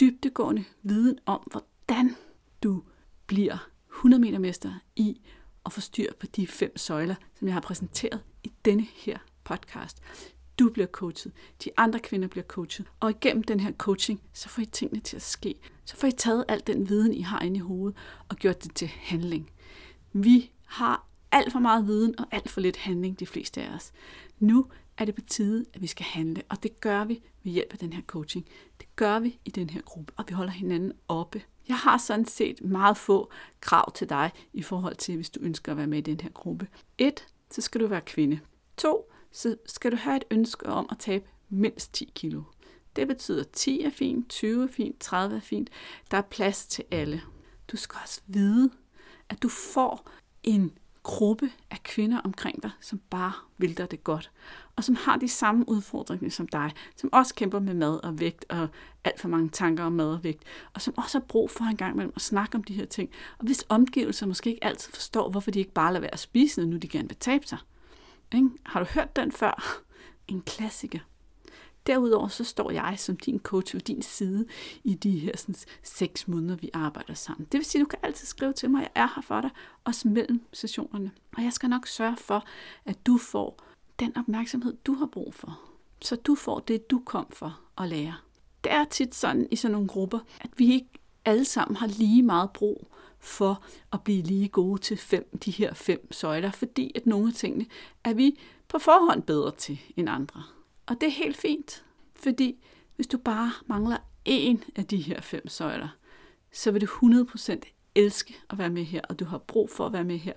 [0.00, 2.16] dybdegående viden om, hvordan
[2.62, 2.82] du
[3.26, 5.20] bliver 100 meter mester i
[5.66, 10.02] at få styr på de fem søjler, som jeg har præsenteret i denne her podcast.
[10.58, 11.32] Du bliver coachet,
[11.64, 15.16] de andre kvinder bliver coachet, og igennem den her coaching, så får I tingene til
[15.16, 15.54] at ske.
[15.84, 17.98] Så får I taget al den viden, I har inde i hovedet,
[18.28, 19.50] og gjort det til handling.
[20.12, 23.92] Vi har alt for meget viden og alt for lidt handling, de fleste af os.
[24.38, 24.66] Nu
[24.98, 27.78] er det på tide, at vi skal handle, og det gør vi ved hjælp af
[27.78, 28.46] den her coaching.
[28.80, 31.42] Det gør vi i den her gruppe, og vi holder hinanden oppe.
[31.68, 35.72] Jeg har sådan set meget få krav til dig i forhold til, hvis du ønsker
[35.72, 36.68] at være med i den her gruppe.
[36.98, 37.26] 1.
[37.50, 38.40] Så skal du være kvinde.
[38.76, 39.12] 2.
[39.32, 42.42] Så skal du have et ønske om at tabe mindst 10 kilo.
[42.96, 45.70] Det betyder 10 er fint, 20 er fint, 30 er fint.
[46.10, 47.22] Der er plads til alle.
[47.72, 48.70] Du skal også vide,
[49.28, 50.10] at du får
[50.42, 54.30] en gruppe af kvinder omkring dig, som bare vil dig det godt,
[54.76, 58.44] og som har de samme udfordringer som dig, som også kæmper med mad og vægt
[58.48, 58.68] og
[59.04, 60.42] alt for mange tanker om mad og vægt,
[60.74, 63.10] og som også har brug for en gang imellem at snakke om de her ting,
[63.38, 66.60] og hvis omgivelser måske ikke altid forstår, hvorfor de ikke bare lader være at spise,
[66.60, 67.58] når nu de gerne vil tabe sig.
[68.34, 68.48] Ikke?
[68.66, 69.82] Har du hørt den før?
[70.28, 70.98] En klassiker.
[71.90, 74.46] Derudover så står jeg som din coach ved din side
[74.84, 77.48] i de her sådan, seks måneder, vi arbejder sammen.
[77.52, 79.50] Det vil sige, at du kan altid skrive til mig, jeg er her for dig,
[79.84, 81.10] også mellem sessionerne.
[81.36, 82.44] Og jeg skal nok sørge for,
[82.84, 83.62] at du får
[84.00, 85.60] den opmærksomhed, du har brug for.
[86.02, 88.14] Så du får det, du kom for at lære.
[88.64, 90.88] Det er tit sådan i sådan nogle grupper, at vi ikke
[91.24, 92.88] alle sammen har lige meget brug
[93.18, 97.34] for at blive lige gode til fem, de her fem søjler, fordi at nogle af
[97.34, 97.66] tingene
[98.04, 100.42] er vi på forhånd bedre til end andre.
[100.90, 101.84] Og det er helt fint,
[102.14, 102.64] fordi
[102.96, 105.88] hvis du bare mangler en af de her fem søjler,
[106.52, 107.60] så vil du 100%
[107.94, 110.32] elske at være med her, og du har brug for at være med her,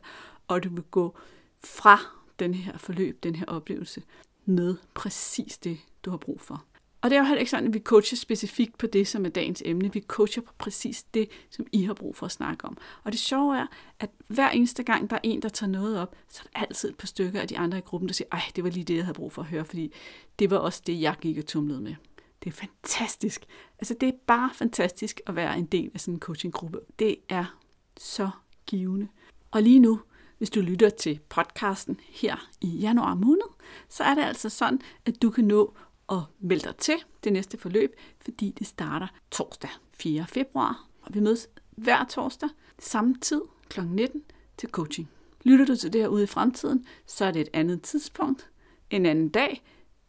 [0.48, 1.18] og du vil gå
[1.64, 2.00] fra
[2.40, 4.04] den her forløb, den her oplevelse,
[4.46, 6.66] med præcis det, du har brug for.
[7.04, 9.30] Og det er jo heller ikke sådan, at vi coacher specifikt på det, som er
[9.30, 9.94] dagens emne.
[9.94, 12.78] Vi coacher på præcis det, som I har brug for at snakke om.
[13.04, 13.66] Og det sjove er,
[14.00, 16.90] at hver eneste gang, der er en, der tager noget op, så er der altid
[16.90, 18.96] et par stykker af de andre i gruppen, der siger, ej, det var lige det,
[18.96, 19.94] jeg havde brug for at høre, fordi
[20.40, 21.96] det var også det, jeg gik og tumlede med.
[22.44, 23.46] Det er fantastisk.
[23.80, 26.80] Altså, det er bare fantastisk at være en del af sådan en coachinggruppe.
[27.00, 27.58] Det er
[27.98, 28.30] så
[28.66, 29.08] givende.
[29.52, 30.00] Og lige nu,
[30.38, 33.50] hvis du lytter til podcasten her i januar måned,
[33.90, 35.76] så er det altså sådan, at du kan nå
[36.08, 40.26] og melde dig til det næste forløb, fordi det starter torsdag 4.
[40.28, 40.88] februar.
[41.02, 42.50] Og vi mødes hver torsdag
[42.80, 43.82] samme tid kl.
[43.82, 44.24] 19
[44.58, 45.10] til coaching.
[45.44, 48.50] Lytter du til det her ude i fremtiden, så er det et andet tidspunkt,
[48.90, 49.64] en anden dag.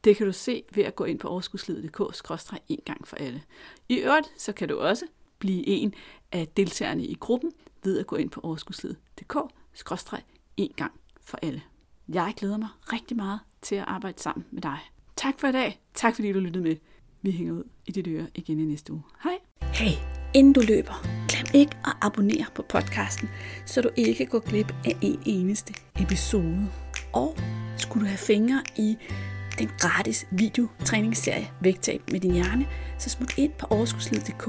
[0.05, 3.43] Det kan du se ved at gå ind på overskudslivet.dk en gang for alle.
[3.89, 5.07] I øvrigt, så kan du også
[5.39, 5.95] blive en
[6.33, 7.53] af deltagerne i gruppen
[7.85, 9.37] ved at gå ind på overskudslivet.dk
[10.57, 11.63] en gang for alle.
[12.09, 14.79] Jeg glæder mig rigtig meget til at arbejde sammen med dig.
[15.17, 15.81] Tak for i dag.
[15.95, 16.77] Tak fordi du lyttede med.
[17.23, 19.03] Vi hænger ud i dit øre igen i næste uge.
[19.25, 19.39] Hej.
[19.63, 19.93] Hey,
[20.35, 23.29] inden du løber, glem ikke at abonnere på podcasten,
[23.67, 26.69] så du ikke går glip af en eneste episode.
[27.13, 27.37] Og
[27.77, 28.97] skulle du have fingre i
[29.59, 32.67] den gratis videotræningsserie Vægtab med din hjerne,
[32.99, 34.49] så smut ind på overskudslivet.dk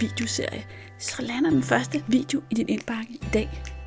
[0.00, 0.64] videoserie,
[0.98, 3.79] så lander den første video i din indbakke i dag.